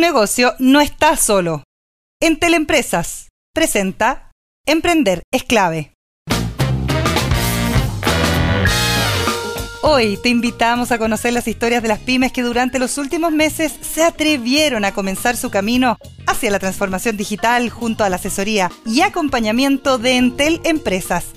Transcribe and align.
negocio 0.00 0.54
no 0.58 0.80
está 0.80 1.16
solo. 1.16 1.62
En 2.20 2.38
Teleempresas 2.38 3.28
presenta 3.54 4.30
Emprender 4.66 5.22
es 5.32 5.44
clave. 5.44 5.92
Hoy 9.82 10.18
te 10.22 10.28
invitamos 10.28 10.92
a 10.92 10.98
conocer 10.98 11.32
las 11.32 11.48
historias 11.48 11.82
de 11.82 11.88
las 11.88 11.98
pymes 11.98 12.32
que 12.32 12.42
durante 12.42 12.78
los 12.78 12.98
últimos 12.98 13.32
meses 13.32 13.72
se 13.80 14.04
atrevieron 14.04 14.84
a 14.84 14.92
comenzar 14.92 15.36
su 15.36 15.50
camino 15.50 15.96
hacia 16.26 16.50
la 16.50 16.58
transformación 16.58 17.16
digital 17.16 17.70
junto 17.70 18.04
a 18.04 18.10
la 18.10 18.16
asesoría 18.16 18.70
y 18.84 19.00
acompañamiento 19.00 19.98
de 19.98 20.16
Entel 20.16 20.60
Empresas. 20.64 21.32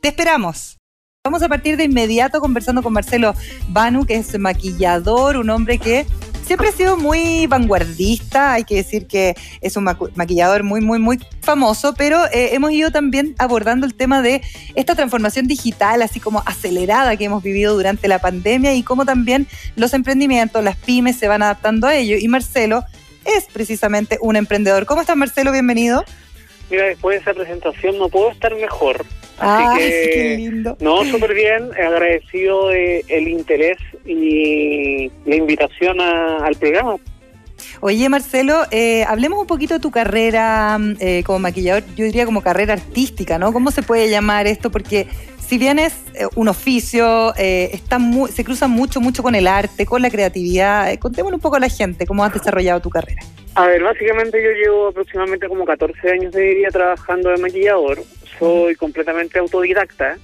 Te 0.00 0.08
esperamos. 0.08 0.78
Vamos 1.24 1.42
a 1.42 1.48
partir 1.48 1.76
de 1.76 1.84
inmediato 1.84 2.40
conversando 2.40 2.82
con 2.82 2.92
Marcelo 2.92 3.34
Banu, 3.68 4.06
que 4.06 4.14
es 4.14 4.38
maquillador, 4.38 5.36
un 5.36 5.50
hombre 5.50 5.78
que 5.78 6.06
siempre 6.48 6.68
ha 6.68 6.72
sido 6.72 6.96
muy 6.96 7.46
vanguardista, 7.46 8.54
hay 8.54 8.64
que 8.64 8.76
decir 8.76 9.06
que 9.06 9.34
es 9.60 9.76
un 9.76 9.84
maquillador 10.14 10.62
muy, 10.62 10.80
muy, 10.80 10.98
muy 10.98 11.18
famoso, 11.42 11.92
pero 11.92 12.24
eh, 12.32 12.54
hemos 12.54 12.72
ido 12.72 12.90
también 12.90 13.34
abordando 13.38 13.84
el 13.86 13.94
tema 13.94 14.22
de 14.22 14.40
esta 14.74 14.94
transformación 14.94 15.46
digital, 15.46 16.00
así 16.00 16.20
como 16.20 16.42
acelerada 16.46 17.18
que 17.18 17.26
hemos 17.26 17.42
vivido 17.42 17.74
durante 17.74 18.08
la 18.08 18.18
pandemia 18.18 18.72
y 18.72 18.82
cómo 18.82 19.04
también 19.04 19.46
los 19.76 19.92
emprendimientos, 19.92 20.64
las 20.64 20.76
pymes 20.76 21.16
se 21.16 21.28
van 21.28 21.42
adaptando 21.42 21.86
a 21.86 21.94
ello. 21.94 22.16
Y 22.18 22.28
Marcelo 22.28 22.82
es 23.26 23.44
precisamente 23.52 24.16
un 24.22 24.36
emprendedor. 24.36 24.86
¿Cómo 24.86 25.02
estás, 25.02 25.18
Marcelo? 25.18 25.52
Bienvenido. 25.52 26.02
Mira, 26.70 26.86
después 26.86 27.16
de 27.16 27.30
esa 27.30 27.34
presentación 27.34 27.98
no 27.98 28.08
puedo 28.08 28.30
estar 28.30 28.54
mejor. 28.54 29.04
Así 29.38 29.78
que, 29.78 30.10
qué 30.12 30.36
lindo. 30.36 30.76
No, 30.80 31.04
súper 31.04 31.34
bien, 31.34 31.70
agradecido 31.72 32.68
de 32.68 33.04
el 33.08 33.28
interés 33.28 33.78
y 34.04 35.10
la 35.26 35.36
invitación 35.36 36.00
al 36.00 36.54
programa. 36.56 36.96
Oye, 37.80 38.08
Marcelo, 38.08 38.64
eh, 38.70 39.04
hablemos 39.04 39.38
un 39.38 39.46
poquito 39.46 39.74
de 39.74 39.80
tu 39.80 39.90
carrera 39.90 40.78
eh, 40.98 41.22
como 41.24 41.38
maquillador, 41.38 41.84
yo 41.96 42.04
diría 42.04 42.24
como 42.24 42.42
carrera 42.42 42.74
artística, 42.74 43.38
¿no? 43.38 43.52
¿Cómo 43.52 43.70
se 43.70 43.82
puede 43.82 44.10
llamar 44.10 44.46
esto? 44.46 44.70
Porque 44.70 45.06
si 45.38 45.58
bien 45.58 45.78
es 45.78 45.94
eh, 46.14 46.26
un 46.34 46.48
oficio, 46.48 47.34
está 47.36 47.98
muy, 47.98 48.30
se 48.32 48.44
cruza 48.44 48.66
mucho, 48.66 49.00
mucho 49.00 49.22
con 49.22 49.34
el 49.34 49.46
arte, 49.46 49.86
con 49.86 50.02
la 50.02 50.10
creatividad. 50.10 50.92
contémosle 50.98 51.36
un 51.36 51.40
poco 51.40 51.56
a 51.56 51.60
la 51.60 51.68
gente 51.68 52.06
cómo 52.06 52.24
has 52.24 52.32
desarrollado 52.32 52.80
tu 52.80 52.90
carrera. 52.90 53.22
A 53.54 53.66
ver, 53.66 53.82
básicamente 53.82 54.42
yo 54.42 54.50
llevo 54.50 54.88
aproximadamente 54.88 55.48
como 55.48 55.64
14 55.64 56.10
años, 56.10 56.32
de 56.32 56.42
diría, 56.42 56.68
trabajando 56.70 57.30
de 57.30 57.38
maquillador. 57.38 57.98
Soy 58.38 58.74
completamente 58.76 59.38
autodidacta. 59.38 60.18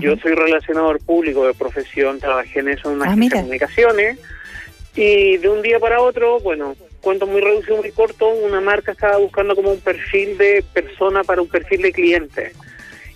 Yo 0.00 0.16
soy 0.16 0.34
relacionador 0.34 0.98
público 1.00 1.46
de 1.46 1.54
profesión, 1.54 2.18
trabajé 2.18 2.58
en 2.58 2.70
eso 2.70 2.90
en 2.90 2.96
una 2.96 3.12
ah, 3.12 3.16
comunicaciones. 3.32 4.18
Y 4.96 5.36
de 5.36 5.48
un 5.48 5.62
día 5.62 5.78
para 5.78 6.00
otro, 6.00 6.40
bueno, 6.40 6.74
cuento 7.00 7.26
muy 7.26 7.40
reducido, 7.40 7.76
muy 7.76 7.92
corto, 7.92 8.28
una 8.28 8.60
marca 8.60 8.92
estaba 8.92 9.18
buscando 9.18 9.54
como 9.54 9.70
un 9.70 9.80
perfil 9.80 10.36
de 10.38 10.64
persona 10.72 11.22
para 11.22 11.40
un 11.40 11.48
perfil 11.48 11.82
de 11.82 11.92
cliente 11.92 12.52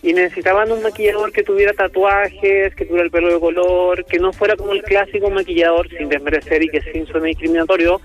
y 0.03 0.13
necesitaban 0.13 0.73
un 0.73 0.83
maquillador 0.83 1.31
que 1.33 1.43
tuviera 1.43 1.73
tatuajes, 1.73 2.75
que 2.75 2.85
tuviera 2.85 3.05
el 3.05 3.11
pelo 3.11 3.33
de 3.33 3.41
color, 3.41 4.05
que 4.07 4.19
no 4.19 4.33
fuera 4.33 4.57
como 4.57 4.73
el 4.73 4.83
clásico 4.83 5.31
maquillador, 5.31 5.89
sin 5.91 6.09
desmerecer 6.09 6.63
y 6.63 6.69
que 6.69 6.81
sin 6.81 7.07
suene 7.07 7.29
discriminatorio, 7.29 8.01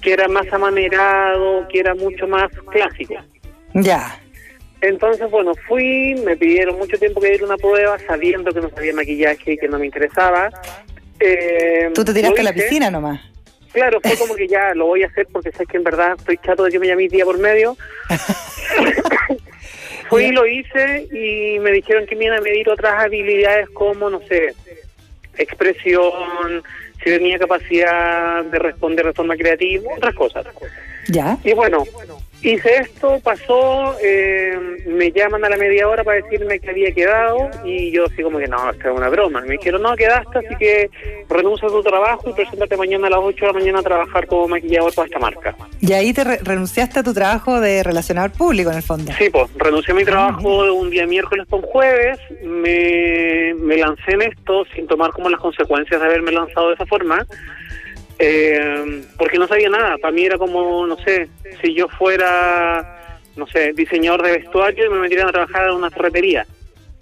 que 0.00 0.12
era 0.12 0.28
más 0.28 0.46
amanerado, 0.52 1.66
que 1.68 1.80
era 1.80 1.94
mucho 1.94 2.28
más 2.28 2.50
clásico. 2.70 3.14
Ya. 3.74 4.20
Entonces, 4.82 5.30
bueno, 5.30 5.54
fui, 5.68 6.16
me 6.24 6.36
pidieron 6.36 6.76
mucho 6.76 6.98
tiempo 6.98 7.20
que 7.20 7.28
diera 7.28 7.46
una 7.46 7.56
prueba, 7.56 7.96
sabiendo 8.00 8.52
que 8.52 8.60
no 8.60 8.68
sabía 8.68 8.92
maquillaje 8.92 9.52
y 9.52 9.56
que 9.56 9.68
no 9.68 9.78
me 9.78 9.86
interesaba. 9.86 10.50
Eh, 11.20 11.90
¿Tú 11.94 12.04
te 12.04 12.12
tiraste 12.12 12.40
a 12.40 12.44
la 12.44 12.52
piscina 12.52 12.90
nomás? 12.90 13.20
Claro, 13.72 14.00
fue 14.02 14.16
como 14.16 14.34
que 14.34 14.48
ya 14.48 14.74
lo 14.78 14.86
voy 14.86 15.04
a 15.04 15.06
hacer 15.06 15.28
porque 15.32 15.52
sé 15.52 15.64
que 15.66 15.76
en 15.76 15.84
verdad 15.84 16.16
estoy 16.18 16.36
chato 16.38 16.64
de 16.64 16.72
que 16.72 16.80
me 16.80 16.88
llaméis 16.88 17.12
día 17.12 17.24
por 17.24 17.38
medio. 17.38 17.76
Fui 20.08 20.24
y 20.24 20.32
lo 20.32 20.46
hice 20.46 21.06
y 21.12 21.60
me 21.60 21.70
dijeron 21.70 22.04
que 22.04 22.16
me 22.16 22.24
iban 22.24 22.38
a 22.38 22.42
medir 22.42 22.68
otras 22.68 23.04
habilidades 23.04 23.70
como, 23.70 24.10
no 24.10 24.20
sé, 24.28 24.52
expresión, 25.38 26.62
si 26.98 27.04
tenía 27.04 27.38
capacidad 27.38 28.44
de 28.44 28.58
responder 28.58 29.06
de 29.06 29.12
forma 29.12 29.36
creativa, 29.36 29.90
otras 29.96 30.14
cosas. 30.14 30.46
¿Ya? 31.08 31.38
Y 31.44 31.54
bueno, 31.54 31.84
Hice 32.42 32.78
esto, 32.78 33.20
pasó, 33.22 33.94
eh, 34.02 34.58
me 34.86 35.12
llaman 35.12 35.44
a 35.44 35.48
la 35.48 35.56
media 35.56 35.86
hora 35.88 36.02
para 36.02 36.20
decirme 36.20 36.58
que 36.58 36.70
había 36.70 36.90
quedado 36.92 37.48
y 37.64 37.92
yo 37.92 38.06
así 38.06 38.20
como 38.20 38.38
que 38.38 38.48
no, 38.48 38.68
esto 38.68 38.90
es 38.90 38.96
una 38.96 39.08
broma. 39.08 39.42
Me 39.42 39.52
dijeron, 39.52 39.82
no, 39.82 39.94
quedaste, 39.94 40.38
así 40.38 40.56
que 40.58 40.90
renuncia 41.28 41.68
a 41.68 41.70
tu 41.70 41.82
trabajo 41.82 42.30
y 42.30 42.32
preséntate 42.32 42.76
mañana 42.76 43.06
a 43.06 43.10
las 43.10 43.20
8 43.22 43.36
de 43.40 43.46
la 43.46 43.58
mañana 43.58 43.78
a 43.78 43.82
trabajar 43.82 44.26
como 44.26 44.48
maquillador 44.48 44.92
para 44.92 45.06
esta 45.06 45.20
marca. 45.20 45.54
Y 45.80 45.92
ahí 45.92 46.12
te 46.12 46.24
renunciaste 46.24 46.98
a 46.98 47.02
tu 47.04 47.14
trabajo 47.14 47.60
de 47.60 47.84
relacionador 47.84 48.32
público 48.32 48.70
en 48.70 48.76
el 48.76 48.82
fondo. 48.82 49.12
Sí, 49.16 49.30
pues 49.30 49.48
renuncié 49.54 49.92
a 49.92 49.96
mi 49.96 50.04
trabajo 50.04 50.64
de 50.64 50.70
un 50.72 50.90
día 50.90 51.06
miércoles 51.06 51.46
con 51.48 51.62
jueves, 51.62 52.18
me, 52.42 53.54
me 53.54 53.76
lancé 53.76 54.14
en 54.14 54.22
esto 54.22 54.64
sin 54.74 54.88
tomar 54.88 55.12
como 55.12 55.28
las 55.28 55.40
consecuencias 55.40 56.00
de 56.00 56.06
haberme 56.06 56.32
lanzado 56.32 56.68
de 56.68 56.74
esa 56.74 56.86
forma. 56.86 57.24
Eh, 58.18 59.04
porque 59.18 59.38
no 59.38 59.48
sabía 59.48 59.68
nada. 59.68 59.98
Para 59.98 60.12
mí 60.12 60.24
era 60.24 60.38
como, 60.38 60.86
no 60.86 60.96
sé, 60.98 61.28
si 61.62 61.74
yo 61.74 61.88
fuera, 61.88 63.18
no 63.36 63.46
sé, 63.46 63.72
diseñador 63.72 64.22
de 64.22 64.32
vestuario 64.38 64.86
y 64.86 64.90
me 64.90 64.98
metieran 64.98 65.28
a 65.28 65.32
trabajar 65.32 65.68
en 65.68 65.74
una 65.74 65.90
ferretería. 65.90 66.46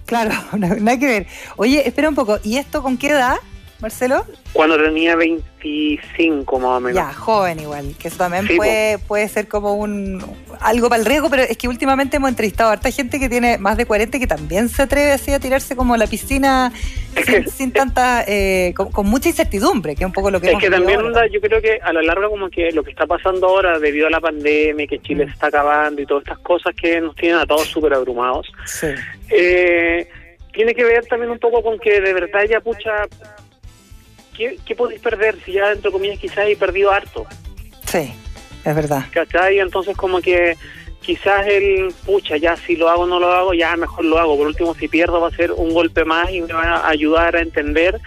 Claro, 0.06 0.32
hay 0.86 0.98
que 0.98 1.06
ver. 1.06 1.26
Oye, 1.56 1.86
espera 1.86 2.08
un 2.08 2.14
poco, 2.14 2.38
¿y 2.42 2.56
esto 2.56 2.82
con 2.82 2.96
qué 2.96 3.08
edad? 3.08 3.36
Marcelo? 3.80 4.24
Cuando 4.52 4.76
tenía 4.82 5.16
25 5.16 6.58
más 6.58 6.70
o 6.70 6.80
menos. 6.80 6.96
Ya, 6.96 7.12
joven 7.12 7.60
igual, 7.60 7.94
que 7.98 8.08
eso 8.08 8.18
también 8.18 8.46
puede, 8.56 8.98
puede 8.98 9.28
ser 9.28 9.48
como 9.48 9.74
un 9.74 10.22
algo 10.60 10.88
para 10.88 11.00
el 11.00 11.06
riesgo, 11.06 11.30
pero 11.30 11.42
es 11.42 11.56
que 11.56 11.68
últimamente 11.68 12.18
hemos 12.18 12.28
entrevistado 12.28 12.70
a 12.70 12.72
harta 12.74 12.90
gente 12.90 13.18
que 13.18 13.28
tiene 13.28 13.58
más 13.58 13.76
de 13.76 13.86
40 13.86 14.18
que 14.18 14.26
también 14.26 14.68
se 14.68 14.82
atreve 14.82 15.12
así 15.12 15.32
a 15.32 15.40
tirarse 15.40 15.74
como 15.76 15.94
a 15.94 15.98
la 15.98 16.06
piscina 16.06 16.72
sin, 17.46 17.72
tanta, 17.72 18.24
eh, 18.26 18.74
con, 18.74 19.06
mucha 19.06 19.28
incertidumbre, 19.28 19.94
que 19.94 20.04
es 20.04 20.06
un 20.06 20.12
poco 20.12 20.30
lo 20.30 20.40
que... 20.40 20.52
Es 20.52 20.58
que 20.58 20.70
también 20.70 21.00
yo 21.32 21.40
creo 21.40 21.60
que 21.60 21.78
a 21.82 21.92
lo 21.92 22.02
largo 22.02 22.30
como 22.30 22.50
que 22.50 22.70
lo 22.72 22.82
que 22.82 22.90
está 22.90 23.06
pasando 23.06 23.46
ahora 23.46 23.78
debido 23.78 24.06
a 24.06 24.10
la 24.10 24.20
pandemia, 24.20 24.86
que 24.86 25.00
Chile 25.00 25.24
mm. 25.24 25.28
se 25.28 25.34
está 25.34 25.46
acabando 25.46 26.02
y 26.02 26.06
todas 26.06 26.22
estas 26.24 26.38
cosas 26.40 26.74
que 26.74 27.00
nos 27.00 27.14
tienen 27.16 27.38
a 27.38 27.46
todos 27.46 27.66
súper 27.66 27.94
abrumados, 27.94 28.50
sí. 28.66 28.88
eh, 29.30 30.08
tiene 30.52 30.74
que 30.74 30.84
ver 30.84 31.06
también 31.06 31.30
un 31.30 31.38
poco 31.38 31.62
con 31.62 31.78
que 31.78 32.00
de 32.00 32.12
verdad 32.12 32.44
ya 32.48 32.60
pucha 32.60 33.06
¿qué, 34.64 34.74
podéis 34.74 35.00
perder 35.00 35.36
si 35.44 35.52
ya, 35.52 35.72
entre 35.72 35.90
comillas, 35.90 36.18
quizás 36.18 36.46
he 36.48 36.56
perdido 36.56 36.90
harto? 36.90 37.26
Sí, 37.86 38.12
es 38.64 38.74
verdad. 38.74 39.04
¿Cachai? 39.10 39.58
Entonces 39.58 39.96
como 39.96 40.20
que 40.20 40.56
quizás 41.00 41.46
el, 41.46 41.92
pucha, 42.06 42.36
ya 42.36 42.56
si 42.56 42.76
lo 42.76 42.88
hago 42.88 43.02
o 43.02 43.06
no 43.06 43.18
lo 43.18 43.32
hago, 43.32 43.54
ya 43.54 43.76
mejor 43.76 44.04
lo 44.04 44.18
hago. 44.18 44.36
Por 44.36 44.46
último, 44.46 44.74
si 44.74 44.88
pierdo 44.88 45.20
va 45.20 45.28
a 45.28 45.36
ser 45.36 45.52
un 45.52 45.72
golpe 45.72 46.04
más 46.04 46.30
y 46.30 46.40
me 46.40 46.52
va 46.52 46.76
a 46.76 46.88
ayudar 46.88 47.36
a 47.36 47.40
entender 47.40 48.00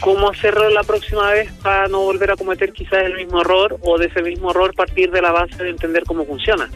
cómo 0.00 0.30
hacerlo 0.30 0.68
la 0.70 0.82
próxima 0.82 1.30
vez 1.30 1.52
para 1.62 1.88
no 1.88 2.00
volver 2.00 2.30
a 2.30 2.36
cometer 2.36 2.72
quizás 2.72 3.04
el 3.04 3.14
mismo 3.14 3.40
error 3.40 3.78
o 3.82 3.98
de 3.98 4.06
ese 4.06 4.22
mismo 4.22 4.50
error 4.50 4.74
partir 4.74 5.10
de 5.10 5.22
la 5.22 5.32
base 5.32 5.62
de 5.62 5.70
entender 5.70 6.04
cómo 6.04 6.24
funciona. 6.24 6.70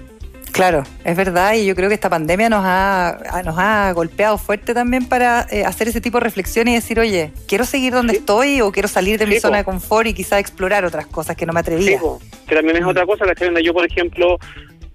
Claro, 0.52 0.84
es 1.04 1.16
verdad 1.16 1.54
y 1.54 1.66
yo 1.66 1.74
creo 1.74 1.88
que 1.88 1.94
esta 1.94 2.10
pandemia 2.10 2.48
nos 2.48 2.62
ha, 2.64 3.42
nos 3.44 3.56
ha 3.58 3.92
golpeado 3.92 4.38
fuerte 4.38 4.74
también 4.74 5.06
para 5.06 5.46
eh, 5.50 5.64
hacer 5.64 5.88
ese 5.88 6.00
tipo 6.00 6.18
de 6.18 6.24
reflexión 6.24 6.68
y 6.68 6.74
decir, 6.74 6.98
oye, 7.00 7.32
quiero 7.46 7.64
seguir 7.64 7.92
donde 7.92 8.14
estoy 8.14 8.60
o 8.60 8.72
quiero 8.72 8.88
salir 8.88 9.18
de 9.18 9.26
mi 9.26 9.38
zona 9.40 9.58
de 9.58 9.64
confort 9.64 10.06
y 10.08 10.14
quizás 10.14 10.40
explorar 10.40 10.84
otras 10.84 11.06
cosas 11.06 11.36
que 11.36 11.46
no 11.46 11.52
me 11.52 11.60
atrevía. 11.60 11.98
Sí, 11.98 12.04
que 12.46 12.54
también 12.54 12.76
es 12.76 12.84
otra 12.84 13.06
cosa, 13.06 13.24
que 13.34 13.62
yo 13.62 13.72
por 13.72 13.86
ejemplo 13.86 14.38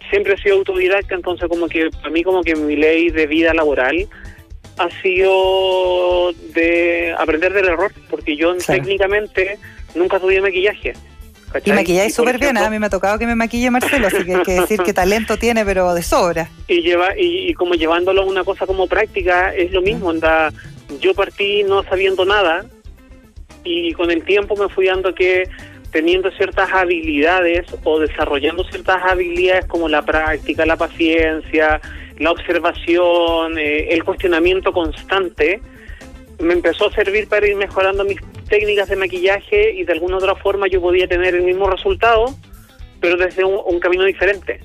siempre 0.10 0.34
he 0.34 0.38
sido 0.38 0.58
autodidacta, 0.58 1.16
entonces 1.16 1.48
como 1.50 1.68
que 1.68 1.90
a 2.04 2.10
mí 2.10 2.24
como 2.24 2.42
que 2.44 2.56
mi 2.56 2.76
ley 2.76 3.10
de 3.10 3.28
vida 3.28 3.54
laboral 3.54 4.08
ha 4.78 4.90
sido 5.02 6.34
de 6.54 7.16
aprender 7.18 7.54
del 7.54 7.66
error, 7.66 7.92
porque 8.10 8.36
yo 8.36 8.56
técnicamente 8.58 9.58
nunca 9.96 10.20
tuve 10.20 10.42
maquillaje. 10.42 10.94
Y 11.64 11.72
maquilláis 11.72 12.14
súper 12.14 12.38
bien, 12.40 12.58
¿eh? 12.58 12.62
a 12.62 12.70
mí 12.70 12.80
me 12.80 12.88
ha 12.88 12.90
tocado 12.90 13.18
que 13.18 13.26
me 13.26 13.36
maquille 13.36 13.72
Marcelo, 13.72 14.08
así 14.08 14.24
que 14.26 14.36
hay 14.36 14.44
que 14.44 14.60
decir 14.62 14.80
que 14.82 14.94
talento 14.94 15.38
tiene, 15.38 15.64
pero 15.64 15.94
de 15.94 16.04
sobra. 16.04 16.50
Y 16.68 16.82
lleva 16.82 17.10
y, 17.18 17.54
como 17.54 17.76
llevándolo 17.76 18.24
a 18.24 18.26
una 18.26 18.44
cosa 18.44 18.66
como 18.66 18.88
práctica, 18.88 19.54
es 19.54 19.72
lo 19.72 19.82
mismo, 19.82 20.10
anda, 20.10 20.52
yo 21.00 21.14
partí 21.14 21.64
no 21.64 21.84
sabiendo 21.84 22.26
nada 22.26 22.66
y 23.64 23.94
con 23.94 24.12
el 24.12 24.24
tiempo 24.24 24.56
me 24.56 24.70
fui 24.70 24.88
dando 24.88 25.14
que 25.14 25.50
teniendo 25.92 26.30
ciertas 26.32 26.72
habilidades 26.74 27.66
o 27.84 28.00
desarrollando 28.00 28.66
ciertas 28.66 29.02
habilidades 29.04 29.66
como 29.66 29.88
la 29.88 30.02
práctica, 30.02 30.66
la 30.66 30.76
paciencia, 30.76 31.80
la 32.18 32.32
observación, 32.32 33.58
eh, 33.58 33.94
el 33.94 34.04
cuestionamiento 34.04 34.74
constante, 34.74 35.62
me 36.40 36.54
empezó 36.54 36.88
a 36.88 36.92
servir 36.92 37.28
para 37.28 37.48
ir 37.48 37.56
mejorando 37.56 38.04
mis 38.04 38.20
técnicas 38.50 38.90
de 38.90 38.96
maquillaje 38.96 39.74
y 39.74 39.84
de 39.84 39.94
alguna 39.94 40.18
otra 40.18 40.36
forma 40.36 40.68
yo 40.68 40.82
podía 40.82 41.08
tener 41.08 41.36
el 41.36 41.44
mismo 41.44 41.70
resultado, 41.70 42.26
pero 43.00 43.18
desde 43.18 43.44
un, 43.44 43.80
camino 43.80 44.04
diferente. 44.04 44.60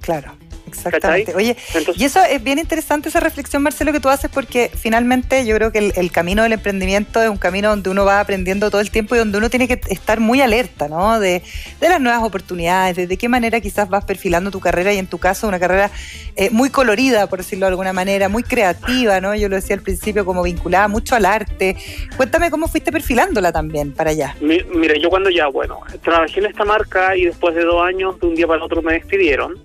Claro, 0.00 0.32
Exactamente. 0.70 1.34
Oye, 1.34 1.56
y 1.96 2.04
eso 2.04 2.20
es 2.22 2.42
bien 2.42 2.58
interesante 2.58 3.08
esa 3.08 3.20
reflexión, 3.20 3.62
Marcelo, 3.62 3.92
que 3.92 4.00
tú 4.00 4.08
haces, 4.08 4.30
porque 4.30 4.70
finalmente 4.74 5.44
yo 5.44 5.54
creo 5.56 5.72
que 5.72 5.92
el, 5.94 6.10
camino 6.12 6.42
del 6.42 6.52
emprendimiento 6.52 7.22
es 7.22 7.28
un 7.28 7.36
camino 7.36 7.70
donde 7.70 7.90
uno 7.90 8.04
va 8.04 8.20
aprendiendo 8.20 8.70
todo 8.70 8.80
el 8.80 8.90
tiempo 8.90 9.14
y 9.14 9.18
donde 9.18 9.38
uno 9.38 9.50
tiene 9.50 9.68
que 9.68 9.80
estar 9.88 10.20
muy 10.20 10.40
alerta, 10.40 10.88
¿no? 10.88 11.20
De, 11.20 11.42
las 11.80 12.00
nuevas 12.00 12.22
oportunidades, 12.22 13.08
de, 13.08 13.16
qué 13.16 13.28
manera 13.28 13.60
quizás 13.60 13.88
vas 13.88 14.04
perfilando 14.04 14.50
tu 14.50 14.60
carrera 14.60 14.92
y 14.92 14.98
en 14.98 15.06
tu 15.06 15.18
caso 15.18 15.48
una 15.48 15.58
carrera 15.58 15.90
eh, 16.36 16.50
muy 16.50 16.70
colorida, 16.70 17.26
por 17.26 17.40
decirlo 17.40 17.66
de 17.66 17.70
alguna 17.70 17.92
manera, 17.92 18.28
muy 18.28 18.42
creativa, 18.42 19.20
¿no? 19.20 19.34
Yo 19.34 19.48
lo 19.48 19.56
decía 19.56 19.76
al 19.76 19.82
principio, 19.82 20.24
como 20.24 20.42
vinculada 20.42 20.88
mucho 20.88 21.16
al 21.16 21.26
arte. 21.26 21.76
Cuéntame 22.16 22.50
cómo 22.50 22.68
fuiste 22.68 22.92
perfilándola 22.92 23.52
también 23.52 23.92
para 23.92 24.10
allá. 24.10 24.36
Mira, 24.40 24.94
yo 24.96 25.10
cuando 25.10 25.30
ya, 25.30 25.48
bueno, 25.48 25.80
trabajé 26.02 26.40
en 26.40 26.46
esta 26.46 26.64
marca 26.64 27.16
y 27.16 27.24
después 27.24 27.54
de 27.54 27.64
dos 27.64 27.82
años, 27.82 28.18
de 28.20 28.26
un 28.26 28.34
día 28.34 28.46
para 28.46 28.64
otro 28.64 28.82
me 28.82 28.94
despidieron 28.94 29.58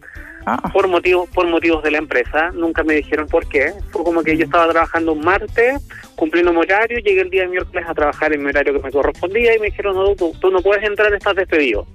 Ah. 0.48 0.62
por 0.72 0.88
motivos 0.88 1.28
por 1.30 1.48
motivos 1.48 1.84
de 1.84 1.90
la 1.92 1.98
empresa. 1.98 2.52
Nunca 2.52 2.84
me 2.84 2.94
dijeron 2.96 3.28
por 3.28 3.48
qué. 3.48 3.74
Fue 3.90 4.04
como 4.04 4.24
que 4.24 4.38
yo 4.38 4.46
estaba 4.46 4.72
trabajando 4.72 5.14
un 5.14 5.22
martes, 5.22 5.82
cumpliendo 6.16 6.54
mi 6.54 6.60
horario, 6.60 7.00
llegué 7.00 7.22
el 7.22 7.32
día 7.32 7.44
de 7.44 7.50
miércoles 7.50 7.86
a 7.88 7.94
trabajar 7.96 8.32
en 8.32 8.44
mi 8.44 8.50
horario 8.50 8.74
que 8.74 8.80
me 8.80 8.92
correspondía 8.92 9.56
y 9.56 9.60
me 9.60 9.68
dijeron, 9.68 9.96
no, 9.96 10.16
tú, 10.16 10.52
no 10.52 10.62
puedes 10.62 10.84
entrar, 10.84 11.12
estás 11.14 11.36
despedido. 11.36 11.88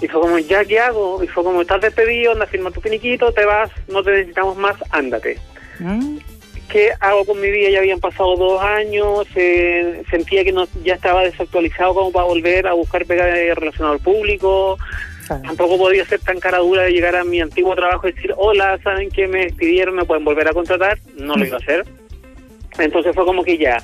Y 0.00 0.06
fue 0.06 0.20
como, 0.20 0.38
¿ya 0.38 0.64
qué 0.64 0.78
hago? 0.78 1.24
Y 1.24 1.26
fue 1.26 1.42
como, 1.42 1.62
estás 1.62 1.80
despedido, 1.80 2.32
anda, 2.32 2.46
firma 2.46 2.70
tu 2.70 2.80
finiquito, 2.80 3.32
te 3.32 3.44
vas, 3.44 3.70
no 3.88 4.02
te 4.04 4.12
necesitamos 4.12 4.56
más, 4.56 4.76
ándate. 4.90 5.40
Mm. 5.80 6.18
¿Qué 6.68 6.92
hago 7.00 7.24
con 7.24 7.40
mi 7.40 7.50
vida? 7.50 7.70
Ya 7.70 7.78
habían 7.78 8.00
pasado 8.00 8.36
dos 8.36 8.62
años, 8.62 9.26
eh, 9.34 10.02
sentía 10.10 10.44
que 10.44 10.52
no 10.52 10.66
ya 10.84 10.94
estaba 10.94 11.22
desactualizado 11.22 11.94
como 11.94 12.12
para 12.12 12.26
volver 12.26 12.66
a 12.66 12.74
buscar 12.74 13.06
pega 13.06 13.24
de 13.26 13.54
relacionador 13.54 14.00
público, 14.00 14.76
Tampoco 15.26 15.78
podía 15.78 16.04
ser 16.04 16.20
tan 16.20 16.38
cara 16.38 16.58
dura 16.58 16.82
de 16.82 16.92
llegar 16.92 17.16
a 17.16 17.24
mi 17.24 17.40
antiguo 17.40 17.74
trabajo 17.74 18.08
y 18.08 18.12
decir, 18.12 18.32
hola, 18.36 18.78
¿saben 18.82 19.10
que 19.10 19.26
me 19.26 19.46
despidieron? 19.46 19.96
¿Me 19.96 20.04
pueden 20.04 20.24
volver 20.24 20.48
a 20.48 20.52
contratar? 20.52 20.98
No 21.16 21.34
lo 21.34 21.44
iba 21.44 21.56
a 21.56 21.60
hacer. 21.60 21.84
Entonces 22.78 23.14
fue 23.14 23.24
como 23.24 23.42
que 23.42 23.58
ya, 23.58 23.78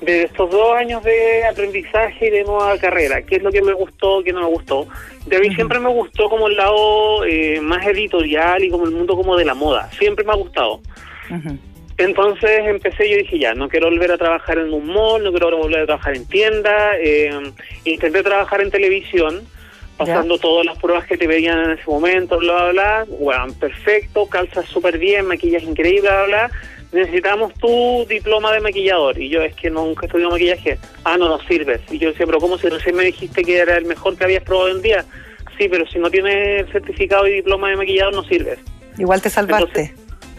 de 0.00 0.24
estos 0.24 0.50
dos 0.50 0.76
años 0.76 1.02
de 1.02 1.44
aprendizaje 1.44 2.28
y 2.28 2.30
de 2.30 2.44
nueva 2.44 2.78
carrera, 2.78 3.22
¿qué 3.22 3.36
es 3.36 3.42
lo 3.42 3.50
que 3.50 3.62
me 3.62 3.72
gustó, 3.72 4.22
qué 4.22 4.32
no 4.32 4.40
me 4.40 4.46
gustó? 4.46 4.86
De 5.26 5.40
mí 5.40 5.54
siempre 5.54 5.80
me 5.80 5.88
gustó 5.88 6.28
como 6.28 6.46
el 6.48 6.56
lado 6.56 7.24
eh, 7.24 7.60
más 7.60 7.86
editorial 7.86 8.62
y 8.62 8.70
como 8.70 8.84
el 8.84 8.92
mundo 8.92 9.16
como 9.16 9.36
de 9.36 9.44
la 9.44 9.54
moda. 9.54 9.90
Siempre 9.92 10.24
me 10.24 10.32
ha 10.32 10.36
gustado. 10.36 10.80
Entonces 11.98 12.60
empecé, 12.66 13.10
yo 13.10 13.16
dije, 13.16 13.38
ya, 13.38 13.54
no 13.54 13.68
quiero 13.68 13.88
volver 13.88 14.12
a 14.12 14.18
trabajar 14.18 14.58
en 14.58 14.72
un 14.72 14.86
mall, 14.86 15.24
no 15.24 15.30
quiero 15.30 15.56
volver 15.56 15.80
a 15.80 15.86
trabajar 15.86 16.14
en 16.14 16.26
tienda. 16.26 16.96
Eh, 17.00 17.30
intenté 17.84 18.22
trabajar 18.22 18.60
en 18.60 18.70
televisión 18.70 19.46
pasando 19.96 20.38
todas 20.38 20.66
las 20.66 20.78
pruebas 20.78 21.06
que 21.06 21.16
te 21.16 21.26
pedían 21.26 21.58
en 21.64 21.70
ese 21.72 21.84
momento, 21.86 22.38
bla, 22.38 22.70
bla, 22.70 22.72
bla. 22.72 23.06
Bueno, 23.18 23.46
perfecto, 23.58 24.26
calzas 24.26 24.66
súper 24.66 24.98
bien, 24.98 25.26
maquillaje 25.26 25.66
increíble, 25.66 26.08
bla, 26.08 26.24
bla, 26.24 26.50
Necesitamos 26.92 27.52
tu 27.54 28.06
diploma 28.08 28.52
de 28.52 28.60
maquillador. 28.60 29.20
Y 29.20 29.28
yo, 29.28 29.42
es 29.42 29.54
que 29.54 29.68
nunca 29.70 30.02
he 30.02 30.06
estudiado 30.06 30.30
maquillaje. 30.30 30.78
Ah, 31.04 31.16
no, 31.18 31.28
no 31.28 31.38
sirves. 31.40 31.80
Y 31.90 31.98
yo 31.98 32.10
decía, 32.10 32.26
pero 32.26 32.38
¿cómo 32.38 32.56
si 32.58 32.68
recién 32.68 32.96
me 32.96 33.04
dijiste 33.04 33.42
que 33.42 33.58
era 33.58 33.76
el 33.76 33.86
mejor 33.86 34.16
que 34.16 34.24
habías 34.24 34.44
probado 34.44 34.70
en 34.70 34.82
día? 34.82 35.04
Sí, 35.58 35.68
pero 35.68 35.86
si 35.86 35.98
no 35.98 36.10
tienes 36.10 36.70
certificado 36.70 37.26
y 37.26 37.34
diploma 37.34 37.70
de 37.70 37.76
maquillador, 37.76 38.14
no 38.14 38.22
sirves. 38.24 38.58
Igual 38.98 39.20
te 39.20 39.30
salvaste. 39.30 39.94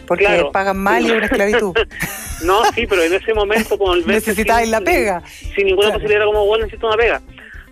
porque 0.06 0.46
pagan 0.52 0.78
mal 0.78 1.06
y 1.06 1.10
una 1.10 1.26
esclavitud. 1.26 1.76
no, 2.44 2.64
sí, 2.72 2.86
pero 2.86 3.02
en 3.02 3.14
ese 3.14 3.34
momento, 3.34 3.78
con 3.78 3.98
el 3.98 4.06
Necesitáis 4.06 4.68
la 4.68 4.80
pega. 4.80 5.22
Sin, 5.54 5.66
ninguna 5.66 5.92
posibilidad, 5.92 6.24
como, 6.24 6.46
bueno, 6.46 6.64
necesito 6.64 6.86
una 6.86 6.96
pega. 6.96 7.20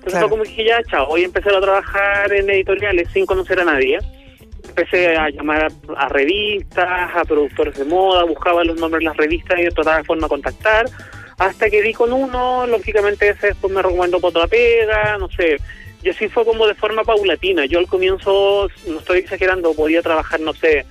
Entonces 0.07 0.31
como 0.31 0.45
dije, 0.45 0.65
ya, 0.65 0.81
chao, 0.85 1.09
voy 1.09 1.23
a 1.23 1.25
empezar 1.25 1.53
a 1.57 1.61
trabajar 1.61 2.33
en 2.33 2.49
editoriales 2.49 3.09
sin 3.13 3.27
conocer 3.27 3.59
a 3.59 3.65
nadie. 3.65 3.99
Empecé 4.69 5.17
a 5.17 5.29
llamar 5.31 5.67
a, 5.97 6.09
revistas, 6.09 7.11
a 7.13 7.25
productores 7.25 7.77
de 7.77 7.85
moda, 7.85 8.23
buscaba 8.23 8.63
los 8.63 8.79
nombres 8.79 9.01
de 9.01 9.07
las 9.07 9.17
revistas 9.17 9.59
y 9.59 9.65
de 9.65 9.71
toda 9.73 10.05
forma 10.05 10.29
contactar. 10.29 10.87
Hasta 11.39 11.69
que 11.69 11.83
di 11.83 11.93
con 11.93 12.13
uno, 12.13 12.69
lógicamente 12.69 13.29
ese 13.29 13.49
después 13.49 13.73
me 13.73 13.83
recomendó 13.83 14.21
por 14.21 14.31
otra 14.31 14.47
pega, 14.47 15.19
no 15.19 15.29
sé. 15.29 15.57
Y 16.05 16.11
así 16.11 16.29
fue 16.29 16.45
como 16.45 16.69
de 16.69 16.75
forma 16.75 17.03
paulatina. 17.03 17.67
Yo 17.67 17.81
al 17.81 17.89
comienzo, 17.89 18.69
no 18.87 18.99
estoy 19.01 19.19
exagerando, 19.19 19.75
podía 19.75 20.03
trabajar, 20.03 20.39
no 20.39 20.55
sé, 20.55 20.87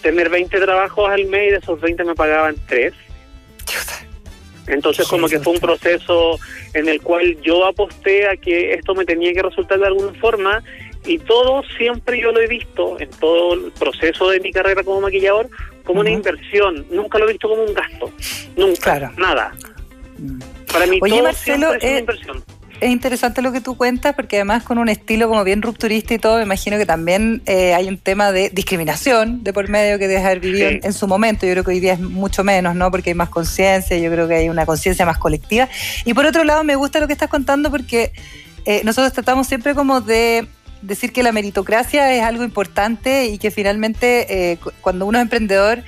tener 0.00 0.30
20 0.30 0.58
trabajos 0.60 1.10
al 1.10 1.26
mes 1.26 1.48
y 1.48 1.50
de 1.50 1.56
esos 1.58 1.78
20 1.78 2.04
me 2.04 2.14
pagaban 2.14 2.56
3. 2.68 2.94
Entonces 4.66 5.06
como 5.08 5.28
que 5.28 5.40
fue 5.40 5.54
un 5.54 5.60
proceso 5.60 6.38
en 6.72 6.88
el 6.88 7.00
cual 7.00 7.40
yo 7.42 7.66
aposté 7.66 8.28
a 8.28 8.36
que 8.36 8.74
esto 8.74 8.94
me 8.94 9.04
tenía 9.04 9.32
que 9.32 9.42
resultar 9.42 9.78
de 9.78 9.86
alguna 9.86 10.12
forma 10.20 10.62
y 11.06 11.18
todo 11.18 11.62
siempre 11.76 12.20
yo 12.20 12.32
lo 12.32 12.40
he 12.40 12.46
visto 12.46 12.98
en 12.98 13.10
todo 13.10 13.54
el 13.54 13.72
proceso 13.72 14.30
de 14.30 14.40
mi 14.40 14.52
carrera 14.52 14.82
como 14.82 15.02
maquillador 15.02 15.50
como 15.84 16.00
una 16.00 16.10
inversión, 16.10 16.86
nunca 16.90 17.18
lo 17.18 17.28
he 17.28 17.32
visto 17.32 17.46
como 17.46 17.62
un 17.62 17.74
gasto, 17.74 18.10
nunca, 18.56 19.12
nada. 19.18 19.52
Mm. 20.16 20.38
Para 20.72 20.86
mí 20.86 20.98
todo 20.98 21.32
siempre 21.34 21.76
es 21.76 21.84
una 21.84 21.96
eh, 21.96 21.98
inversión 21.98 22.44
es 22.84 22.90
interesante 22.90 23.40
lo 23.40 23.50
que 23.50 23.62
tú 23.62 23.78
cuentas, 23.78 24.14
porque 24.14 24.36
además 24.36 24.62
con 24.62 24.76
un 24.76 24.90
estilo 24.90 25.26
como 25.26 25.42
bien 25.42 25.62
rupturista 25.62 26.12
y 26.12 26.18
todo, 26.18 26.36
me 26.36 26.42
imagino 26.42 26.76
que 26.76 26.84
también 26.84 27.40
eh, 27.46 27.72
hay 27.72 27.88
un 27.88 27.96
tema 27.96 28.30
de 28.30 28.50
discriminación 28.50 29.42
de 29.42 29.54
por 29.54 29.70
medio 29.70 29.98
que 29.98 30.06
debes 30.06 30.22
haber 30.22 30.40
vivido 30.40 30.68
en, 30.68 30.92
su 30.92 31.08
momento. 31.08 31.46
Yo 31.46 31.52
creo 31.52 31.64
que 31.64 31.70
hoy 31.70 31.80
día 31.80 31.94
es 31.94 32.00
mucho 32.00 32.44
menos, 32.44 32.74
¿no? 32.74 32.90
Porque 32.90 33.10
hay 33.10 33.14
más 33.14 33.30
conciencia, 33.30 33.96
yo 33.96 34.10
creo 34.10 34.28
que 34.28 34.34
hay 34.34 34.48
una 34.50 34.66
conciencia 34.66 35.06
más 35.06 35.16
colectiva. 35.16 35.66
Y 36.04 36.12
por 36.12 36.26
otro 36.26 36.44
lado, 36.44 36.62
me 36.62 36.76
gusta 36.76 37.00
lo 37.00 37.06
que 37.06 37.14
estás 37.14 37.30
contando 37.30 37.70
porque 37.70 38.12
eh, 38.66 38.82
nosotros 38.84 39.14
tratamos 39.14 39.46
siempre 39.46 39.74
como 39.74 40.02
de 40.02 40.46
decir 40.82 41.10
que 41.10 41.22
la 41.22 41.32
meritocracia 41.32 42.12
es 42.12 42.22
algo 42.22 42.44
importante 42.44 43.28
y 43.28 43.38
que 43.38 43.50
finalmente 43.50 44.52
eh, 44.52 44.58
cuando 44.82 45.06
uno 45.06 45.16
es 45.16 45.22
emprendedor 45.22 45.82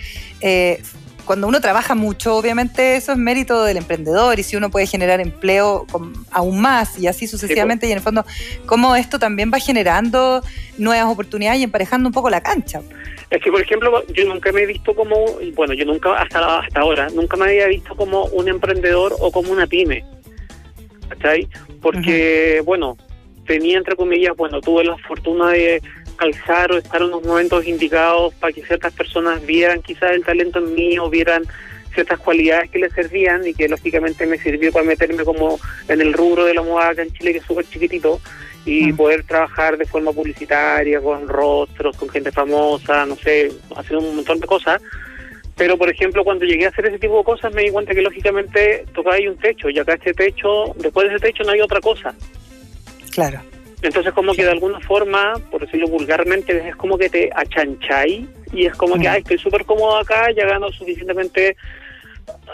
cuando 1.27 1.49
uno 1.49 1.61
trabaja 1.61 1.95
mucho, 1.95 2.37
obviamente 2.37 2.97
eso 2.97 3.13
es 3.13 3.19
mérito 3.19 3.65
del 3.65 3.77
emprendedor 3.77 4.39
y 4.39 4.43
si 4.43 4.57
uno 4.57 4.71
puede 4.71 4.87
generar 4.87 5.21
empleo 5.21 5.87
aún 6.31 6.61
más 6.61 6.99
y 6.99 7.09
así 7.09 7.27
sucesivamente 7.27 7.87
y 7.87 7.91
en 7.91 7.99
el 7.99 8.03
fondo 8.03 8.25
cómo 8.65 8.97
esto 8.97 9.19
también 9.19 9.51
va 9.53 9.59
generando 9.59 10.43
nuevas 10.79 11.13
oportunidades 11.13 11.61
y 11.61 11.65
emparejando 11.65 12.09
un 12.09 12.15
poco 12.15 12.31
la 12.31 12.41
cancha. 12.41 12.81
Es 13.29 13.43
que, 13.43 13.51
por 13.51 13.61
ejemplo, 13.61 14.07
yo 14.07 14.25
nunca 14.27 14.53
me 14.53 14.63
he 14.63 14.67
visto 14.67 14.95
como, 14.95 15.17
bueno, 15.55 15.75
yo 15.75 15.85
nunca, 15.85 16.15
hasta, 16.15 16.61
hasta 16.61 16.81
ahora, 16.81 17.09
nunca 17.11 17.37
me 17.37 17.47
había 17.47 17.67
visto 17.67 17.97
como 17.97 18.27
un 18.27 18.49
emprendedor 18.49 19.17
o 19.19 19.33
como 19.33 19.51
una 19.51 19.67
pyme. 19.67 20.05
¿Cachai? 21.09 21.49
Porque, 21.83 22.63
bueno, 22.65 22.97
tenía, 23.47 23.79
entre 23.79 23.97
comillas, 23.97 24.37
bueno, 24.37 24.61
tuve 24.61 24.85
la 24.85 24.97
fortuna 24.99 25.51
de 25.51 25.83
calzar 26.17 26.73
o 26.73 26.79
estar 26.79 27.01
en 27.03 27.11
los 27.11 27.25
momentos 27.25 27.67
indicados 27.67 28.35
para 28.35 28.53
que 28.53 28.63
ciertas 28.63 28.93
personas 28.93 29.45
vieran 29.45 29.83
quizás 29.83 30.13
el 30.13 30.25
talento 30.25 30.59
en 30.59 30.75
mí 30.75 30.99
o 30.99 31.09
vieran 31.09 31.45
ciertas 31.95 32.19
cualidades 32.19 32.71
que 32.71 32.79
les 32.79 32.93
servían 32.93 33.47
y 33.47 33.55
que 33.55 33.69
lógicamente 33.69 34.27
me 34.27 34.39
sirvió 34.39 34.71
para 34.71 34.85
meterme 34.85 35.25
como 35.25 35.59
en 35.89 36.01
el 36.01 36.13
rubro 36.13 36.45
de 36.45 36.55
la 36.55 36.63
moda 36.63 36.91
acá 36.91 37.03
en 37.03 37.13
Chile 37.13 37.33
que 37.33 37.39
es 37.39 37.45
súper 37.45 37.67
chiquitito 37.67 38.21
y 38.67 38.93
mm. 38.93 38.97
poder 38.97 39.25
trabajar 39.25 39.79
de 39.79 39.87
forma 39.87 40.13
publicitaria 40.13 41.01
con 41.01 41.27
rostros, 41.27 41.97
con 41.97 42.09
gente 42.09 42.33
famosa, 42.33 43.07
no 43.07 43.17
sé, 43.17 43.51
hacer 43.77 43.97
un 43.97 44.17
montón 44.17 44.41
de 44.41 44.47
cosas. 44.47 44.83
Pero, 45.57 45.79
por 45.79 45.89
ejemplo, 45.89 46.23
cuando 46.23 46.45
llegué 46.45 46.67
a 46.67 46.69
hacer 46.69 46.87
ese 46.87 46.99
tipo 46.99 47.17
de 47.17 47.25
cosas 47.25 47.55
me 47.55 47.63
di 47.63 47.71
cuenta 47.71 47.95
que 47.95 48.03
lógicamente 48.03 48.85
tocaba 48.95 49.17
ahí 49.17 49.27
un 49.27 49.39
techo 49.39 49.71
y 49.71 49.79
acá 49.79 49.95
este 49.95 50.13
techo, 50.13 50.75
después 50.77 51.09
de 51.09 51.15
ese 51.17 51.27
techo 51.27 51.45
no 51.45 51.53
hay 51.53 51.61
otra 51.61 51.81
cosa. 51.81 52.15
Claro. 53.13 53.41
Entonces 53.87 54.13
como 54.13 54.35
que 54.35 54.45
de 54.45 54.51
alguna 54.51 54.81
forma, 54.81 55.35
por 55.51 55.61
decirlo 55.61 55.89
vulgarmente, 55.89 56.69
es 56.69 56.77
como 56.77 56.99
que 56.99 57.09
te 57.09 57.31
achancháis 57.35 58.27
y 58.53 58.67
es 58.67 58.75
como 58.75 58.97
que, 58.99 59.09
ay, 59.09 59.21
estoy 59.21 59.39
súper 59.39 59.65
cómodo 59.65 59.99
acá, 59.99 60.31
ya 60.33 60.47
gano 60.47 60.71
suficientemente 60.73 61.57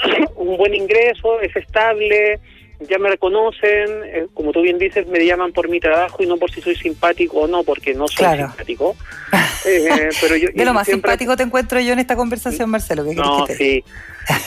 un 0.37 0.57
buen 0.57 0.75
ingreso, 0.75 1.41
es 1.41 1.55
estable, 1.57 2.39
ya 2.89 2.99
me 2.99 3.09
reconocen, 3.11 4.05
eh, 4.05 4.27
como 4.35 4.53
tú 4.53 4.62
bien 4.62 4.79
dices, 4.79 5.07
me 5.07 5.25
llaman 5.25 5.53
por 5.53 5.69
mi 5.69 5.81
trabajo 5.81 6.23
y 6.23 6.27
no 6.27 6.37
por 6.37 6.51
si 6.51 6.61
soy 6.61 6.77
simpático 6.77 7.41
o 7.41 7.47
no, 7.47 7.62
porque 7.62 7.95
no 7.95 8.09
soy 8.09 8.39
simpático. 8.39 8.97
Eh, 9.65 10.09
pero 10.21 10.35
yo, 10.35 10.49
de 10.53 10.65
lo 10.65 10.75
más 10.75 10.89
simpático 10.89 11.37
te 11.37 11.45
encuentro 11.45 11.79
yo 11.79 11.93
en 11.93 12.01
esta 12.01 12.17
conversación, 12.17 12.69
Marcelo. 12.69 13.05
no, 13.15 13.47
sí. 13.47 13.85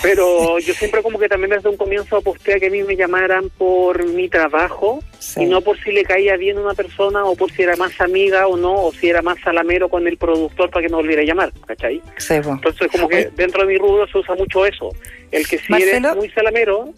Pero 0.01 0.59
yo 0.59 0.73
siempre 0.73 1.01
como 1.01 1.19
que 1.19 1.27
también 1.27 1.51
desde 1.51 1.69
un 1.69 1.77
comienzo 1.77 2.17
aposté 2.17 2.55
a 2.55 2.59
que 2.59 2.67
a 2.67 2.69
mí 2.69 2.83
me 2.83 2.95
llamaran 2.95 3.49
por 3.57 4.05
mi 4.05 4.29
trabajo 4.29 4.99
y 5.37 5.45
no 5.45 5.61
por 5.61 5.77
si 5.81 5.91
le 5.91 6.03
caía 6.03 6.37
bien 6.37 6.57
una 6.57 6.73
persona 6.73 7.25
o 7.25 7.35
por 7.35 7.51
si 7.51 7.63
era 7.63 7.75
más 7.75 7.99
amiga 7.99 8.47
o 8.47 8.57
no, 8.57 8.73
o 8.73 8.93
si 8.93 9.09
era 9.09 9.21
más 9.21 9.39
salamero 9.41 9.89
con 9.89 10.07
el 10.07 10.17
productor 10.17 10.69
para 10.69 10.85
que 10.85 10.89
no 10.89 10.97
volviera 10.97 11.21
a 11.21 11.25
llamar, 11.25 11.51
¿cachai? 11.65 12.01
Entonces 12.29 12.87
como 12.91 13.07
que 13.07 13.29
dentro 13.35 13.65
de 13.65 13.73
mi 13.73 13.77
rubro 13.77 14.07
se 14.07 14.17
usa 14.17 14.35
mucho 14.35 14.65
eso. 14.65 14.89
El 15.31 15.47
que 15.47 15.57
si 15.57 15.73
eres 15.73 16.15
muy 16.15 16.29
salamero, 16.29 16.93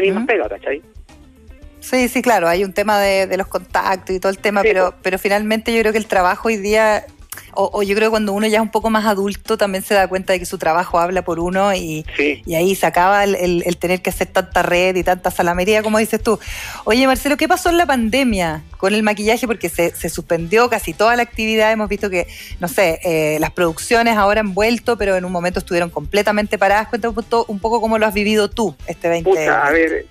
tenés 0.00 0.14
más 0.14 0.26
pega, 0.26 0.48
¿cachai? 0.48 0.82
Sí, 1.80 2.08
sí, 2.08 2.20
claro, 2.20 2.48
hay 2.48 2.64
un 2.64 2.72
tema 2.72 2.98
de, 2.98 3.36
los 3.36 3.46
contactos 3.46 4.14
y 4.14 4.18
todo 4.18 4.30
el 4.30 4.38
tema, 4.38 4.62
pero, 4.62 4.94
pero 5.02 5.18
finalmente 5.18 5.72
yo 5.72 5.80
creo 5.80 5.92
que 5.92 5.98
el 5.98 6.06
trabajo 6.06 6.48
hoy 6.48 6.56
día 6.56 7.06
O, 7.52 7.82
yo 7.82 7.94
creo 7.94 8.08
que 8.08 8.10
cuando 8.10 8.32
uno 8.32 8.46
ya 8.46 8.58
es 8.58 8.62
un 8.62 8.70
poco 8.70 8.90
más 8.90 9.06
adulto 9.06 9.56
también 9.56 9.82
se 9.82 9.94
da 9.94 10.08
cuenta 10.08 10.32
de 10.32 10.38
que 10.38 10.46
su 10.46 10.58
trabajo 10.58 10.98
habla 10.98 11.22
por 11.22 11.40
uno 11.40 11.74
y, 11.74 12.04
y 12.18 12.54
ahí 12.54 12.74
se 12.74 12.86
acaba 12.86 13.24
el, 13.24 13.76
tener 13.78 14.02
que 14.02 14.10
hacer 14.10 14.28
tanta 14.28 14.62
red 14.62 14.96
y 14.96 15.02
tanta 15.02 15.30
salamería, 15.30 15.82
como 15.82 15.98
dices 15.98 16.22
tú. 16.22 16.38
Oye, 16.84 17.06
Marcelo, 17.06 17.36
¿qué 17.36 17.48
pasó 17.48 17.70
en 17.70 17.78
la 17.78 17.86
pandemia 17.86 18.62
con 18.78 18.94
el 18.94 19.02
maquillaje? 19.02 19.46
Porque 19.46 19.68
se, 19.68 19.92
suspendió 20.08 20.68
casi 20.68 20.92
toda 20.92 21.16
la 21.16 21.22
actividad. 21.22 21.72
Hemos 21.72 21.88
visto 21.88 22.10
que, 22.10 22.26
no 22.60 22.68
sé, 22.68 23.00
eh, 23.04 23.38
las 23.40 23.50
producciones 23.50 24.16
ahora 24.16 24.40
han 24.40 24.54
vuelto, 24.54 24.96
pero 24.96 25.16
en 25.16 25.24
un 25.24 25.32
momento 25.32 25.60
estuvieron 25.60 25.90
completamente 25.90 26.58
paradas. 26.58 26.88
Cuéntame 26.88 27.14
un 27.48 27.60
poco, 27.60 27.80
cómo 27.80 27.98
lo 27.98 28.06
has 28.06 28.14
vivido 28.14 28.48
tú 28.48 28.74
este 28.86 29.08
20 29.08 29.48
A 29.48 29.70
ver, 29.70 30.06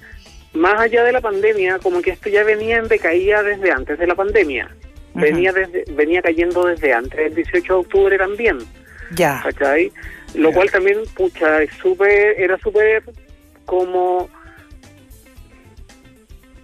más 0.54 0.80
allá 0.80 1.04
de 1.04 1.12
la 1.12 1.22
pandemia, 1.22 1.80
como 1.80 2.02
que 2.02 2.12
esto 2.12 2.30
ya 2.30 2.44
venía 2.44 2.78
en 2.78 2.88
decaída 2.88 3.44
desde 3.44 3.72
antes 3.72 4.00
de 4.00 4.08
la 4.08 4.16
pandemia 4.16 4.70
venía 5.16 5.52
desde, 5.52 5.86
venía 5.94 6.22
cayendo 6.22 6.66
desde 6.66 6.94
antes 6.94 7.18
del 7.18 7.36
18 7.36 7.74
de 7.74 7.80
octubre 7.80 8.18
también. 8.18 8.58
Ya. 9.16 9.42
¿Cachai? 9.44 9.92
Lo 10.34 10.52
cual 10.52 10.70
también, 10.70 11.00
pucha, 11.16 11.62
es 11.62 11.72
super, 11.74 12.40
era 12.40 12.58
súper 12.58 13.04
como 13.66 14.30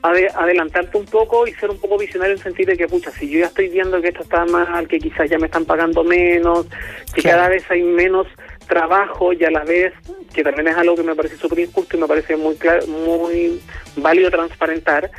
adelantarte 0.04 0.98
un 0.98 1.06
poco 1.06 1.46
y 1.46 1.54
ser 1.54 1.70
un 1.70 1.80
poco 1.80 1.98
visionario 1.98 2.34
en 2.34 2.40
el 2.40 2.44
sentido 2.44 2.72
de 2.72 2.78
que, 2.78 2.88
pucha, 2.88 3.12
si 3.12 3.30
yo 3.30 3.40
ya 3.40 3.46
estoy 3.46 3.70
viendo 3.70 4.02
que 4.02 4.08
esto 4.08 4.24
está 4.24 4.46
mal, 4.46 4.88
que 4.88 5.00
quizás 5.00 5.30
ya 5.30 5.38
me 5.38 5.46
están 5.46 5.66
pagando 5.66 6.04
menos, 6.04 6.66
que 7.14 7.22
cada 7.22 7.50
vez 7.50 7.70
hay 7.70 7.84
menos 7.84 8.28
trabajo 8.68 9.32
y 9.34 9.44
a 9.44 9.52
la 9.52 9.64
vez, 9.64 9.94
que 10.34 10.44
también 10.44 10.70
es 10.70 10.76
algo 10.76 10.96
que 10.96 11.04
me 11.04 11.16
parece 11.16 11.38
súper 11.38 11.60
injusto 11.60 11.98
y 11.98 12.00
me 12.00 12.08
parece 12.08 12.36
muy, 12.36 12.58
muy 12.88 13.62
válido 13.98 14.32
transparentar, 14.32 15.12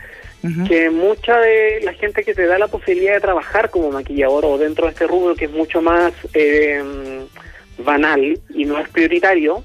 que 0.66 0.90
mucha 0.90 1.38
de 1.38 1.80
la 1.82 1.92
gente 1.92 2.24
que 2.24 2.34
te 2.34 2.46
da 2.46 2.58
la 2.58 2.66
posibilidad 2.66 3.14
de 3.14 3.20
trabajar 3.20 3.70
como 3.70 3.92
maquillador 3.92 4.44
o 4.44 4.58
dentro 4.58 4.86
de 4.86 4.92
este 4.92 5.06
rubro 5.06 5.36
que 5.36 5.44
es 5.44 5.52
mucho 5.52 5.80
más 5.80 6.12
eh, 6.34 6.82
banal 7.78 8.40
y 8.50 8.64
no 8.64 8.78
es 8.78 8.88
prioritario, 8.88 9.64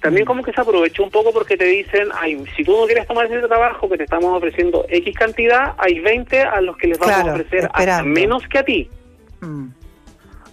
también 0.00 0.26
como 0.26 0.42
que 0.42 0.52
se 0.52 0.60
aprovechó 0.60 1.02
un 1.02 1.10
poco 1.10 1.32
porque 1.32 1.56
te 1.56 1.64
dicen, 1.64 2.08
ay, 2.14 2.44
si 2.56 2.64
tú 2.64 2.76
no 2.76 2.86
quieres 2.86 3.06
tomar 3.06 3.26
ese 3.26 3.46
trabajo 3.46 3.88
que 3.88 3.96
te 3.96 4.04
estamos 4.04 4.36
ofreciendo 4.36 4.84
X 4.88 5.14
cantidad, 5.16 5.74
hay 5.78 6.00
20 6.00 6.42
a 6.42 6.60
los 6.60 6.76
que 6.76 6.88
les 6.88 6.98
vamos 6.98 7.16
a 7.16 7.32
ofrecer 7.32 7.70
menos 8.04 8.46
que 8.48 8.58
a 8.58 8.64
ti. 8.64 8.90
Mm. 9.40 9.68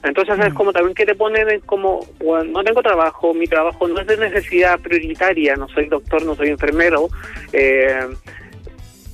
Entonces 0.03 0.38
es 0.39 0.53
mm. 0.53 0.56
como 0.56 0.74
también 0.74 0.96
que 0.96 1.06
te 1.06 1.15
ponen 1.15 1.60
como, 1.62 2.06
bueno, 2.20 2.51
no 2.51 2.63
tengo 2.63 2.82
trabajo, 2.82 3.34
mi 3.34 3.48
trabajo 3.48 3.88
no 3.88 4.00
es 4.00 4.08
de 4.08 4.18
necesidad 4.18 4.80
prioritaria, 4.80 5.56
no 5.56 5.68
soy 5.70 5.88
doctor, 5.88 6.25
no 6.25 6.36
soy 6.36 6.50
enfermero, 6.50 7.10
eh, 7.53 8.08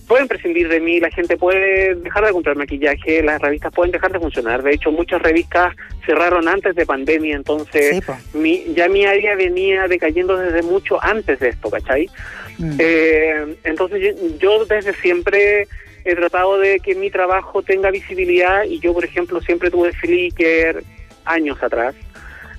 pueden 0.10 0.28
prescindir 0.28 0.68
de 0.68 0.80
mí, 0.80 1.00
la 1.00 1.12
gente 1.12 1.38
puede 1.38 1.94
dejar 1.94 2.25
de 2.25 2.32
comprar 2.32 2.58
maquillaje, 2.58 3.22
las 3.22 3.39
revistas 3.39 3.72
pueden 3.72 3.92
dejar 3.92 4.12
de 4.12 4.20
funcionar. 4.20 4.63
De 4.63 4.74
hecho, 4.74 4.92
muchas 4.92 5.22
revistas 5.22 5.75
cerraron 6.04 6.48
antes 6.48 6.75
de 6.75 6.86
pandemia, 6.86 7.36
entonces 7.36 8.04
mi, 8.34 8.66
ya 8.74 8.89
mi 8.89 9.06
área 9.06 9.36
venía 9.36 9.88
decayendo 9.88 10.36
desde 10.36 10.63
mucho 10.63 11.01
antes 11.01 11.39
de 11.39 11.50
esto, 11.50 11.70
¿cachai? 11.70 12.10
Mm. 12.58 12.78
Eh, 12.80 13.56
entonces 13.63 14.16
yo, 14.39 14.66
desde 14.66 14.94
siempre 14.96 15.68
he 16.04 16.16
tratado 16.16 16.58
de 16.58 16.80
que 16.80 16.96
mi 16.96 17.12
trabajo 17.12 17.62
tenga 17.62 17.92
visibilidad 17.92 18.63
y 18.63 18.80
yo, 18.80 18.94
por 18.94 19.06
ejemplo, 19.06 19.39
siempre 19.42 19.70
tuve 19.70 19.94
Flickr 19.94 20.84
años 21.25 21.62
atrás. 21.62 21.94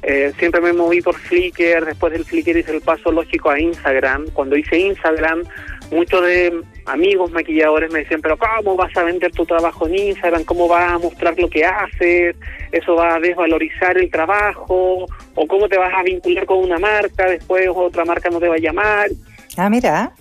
Eh, 0.03 0.33
siempre 0.39 0.61
me 0.61 0.73
moví 0.73 1.03
por 1.03 1.17
Flickr, 1.17 1.85
después 1.85 2.13
del 2.13 2.25
Flickr 2.25 2.57
hice 2.57 2.77
el 2.77 2.81
paso 2.81 3.11
lógico 3.11 3.51
a 3.51 3.59
Instagram. 3.59 4.27
Cuando 4.33 4.57
hice 4.57 4.79
Instagram, 4.79 5.43
muchos 5.91 6.23
de 6.23 6.63
amigos 6.87 7.31
maquilladores 7.31 7.93
me 7.93 8.01
decían, 8.01 8.21
pero 8.21 8.39
¿cómo 8.39 8.77
vas 8.77 8.97
a 8.97 9.05
vender 9.05 9.31
tu 9.33 9.45
trabajo 9.45 9.87
en 9.87 9.97
Instagram? 9.97 10.45
¿Cómo 10.45 10.69
vas 10.69 10.93
a 10.93 10.99
mostrar 10.99 11.39
lo 11.39 11.49
que 11.49 11.65
haces? 11.65 12.37
¿Eso 12.73 12.95
va 12.95 13.17
a 13.17 13.21
desvalorizar 13.21 13.99
el 13.99 14.11
trabajo? 14.11 15.07
¿O 15.35 15.47
cómo 15.47 15.69
te 15.69 15.79
vas 15.79 15.93
a 15.95 16.03
vincular 16.03 16.47
con 16.47 16.59
una 16.59 16.79
marca? 16.79 17.27
Después 17.27 17.69
otra 17.75 18.05
marca 18.05 18.31
no 18.31 18.41
te 18.41 18.49
va 18.49 18.55
a 18.57 18.59
llamar. 18.59 19.09
Ah, 19.57 19.69
mira. 19.69 20.13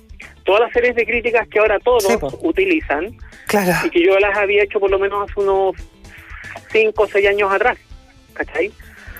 Todas 0.43 0.61
las 0.61 0.71
series 0.71 0.95
de 0.95 1.05
críticas 1.05 1.47
que 1.47 1.59
ahora 1.59 1.79
todos 1.79 2.05
utilizan 2.41 3.15
claro. 3.47 3.71
y 3.85 3.89
que 3.91 4.03
yo 4.03 4.17
las 4.19 4.37
había 4.37 4.63
hecho 4.63 4.79
por 4.79 4.89
lo 4.89 4.97
menos 4.97 5.29
hace 5.29 5.39
unos 5.39 5.75
5 6.71 7.03
o 7.03 7.07
6 7.07 7.27
años 7.27 7.51
atrás. 7.51 7.77
¿Cachai? 8.33 8.71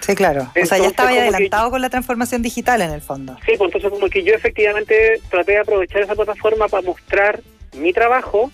Sí, 0.09 0.15
claro. 0.15 0.51
o 0.59 0.65
sea, 0.65 0.79
ya 0.79 0.87
estaba 0.87 1.09
adelantado 1.09 1.69
con 1.69 1.81
la 1.81 1.89
transformación 1.89 2.41
digital 2.41 2.81
en 2.81 2.91
el 2.91 3.01
fondo. 3.01 3.37
Sí, 3.45 3.53
pues 3.57 3.67
entonces 3.67 3.91
como 3.91 4.09
que 4.09 4.23
yo 4.23 4.33
efectivamente 4.33 5.21
traté 5.29 5.51
de 5.51 5.57
aprovechar 5.59 6.01
esa 6.01 6.15
plataforma 6.15 6.67
para 6.67 6.81
mostrar 6.81 7.41
mi 7.77 7.93
trabajo 7.93 8.51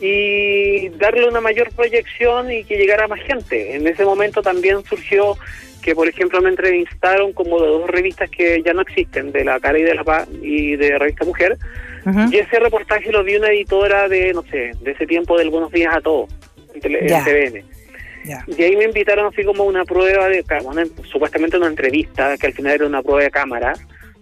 y 0.00 0.88
darle 0.90 1.28
una 1.28 1.42
mayor 1.42 1.70
proyección 1.72 2.50
y 2.50 2.64
que 2.64 2.76
llegara 2.76 3.06
más 3.06 3.20
gente. 3.20 3.76
En 3.76 3.86
ese 3.86 4.04
momento 4.04 4.40
también 4.40 4.82
surgió 4.84 5.36
que, 5.82 5.94
por 5.94 6.08
ejemplo, 6.08 6.40
me 6.40 6.48
entrevistaron 6.48 7.34
como 7.34 7.60
de 7.60 7.68
dos 7.68 7.90
revistas 7.90 8.30
que 8.30 8.62
ya 8.64 8.72
no 8.72 8.80
existen, 8.80 9.30
de 9.30 9.44
La 9.44 9.60
Cara 9.60 9.78
y 9.78 9.82
de 9.82 9.94
La 9.94 10.04
Paz 10.04 10.26
y 10.40 10.76
de 10.76 10.98
Revista 10.98 11.26
Mujer. 11.26 11.58
Y 12.30 12.36
ese 12.36 12.60
reportaje 12.60 13.12
lo 13.12 13.22
vi 13.24 13.36
una 13.36 13.48
editora 13.48 14.08
de, 14.08 14.32
no 14.32 14.42
sé, 14.44 14.72
de 14.80 14.90
ese 14.90 15.06
tiempo 15.06 15.36
del 15.36 15.50
Buenos 15.50 15.70
Días 15.70 15.94
a 15.94 16.00
Todos, 16.00 16.30
en, 16.74 16.80
TVN. 16.80 17.64
Y 18.46 18.62
ahí 18.62 18.76
me 18.76 18.84
invitaron 18.84 19.26
así 19.26 19.44
como 19.44 19.64
una 19.64 19.84
prueba 19.84 20.28
de, 20.28 20.44
supuestamente 21.10 21.56
una 21.56 21.66
entrevista, 21.66 22.36
que 22.38 22.46
al 22.46 22.52
final 22.54 22.72
era 22.72 22.86
una 22.86 23.02
prueba 23.02 23.22
de 23.22 23.30
cámara, 23.30 23.74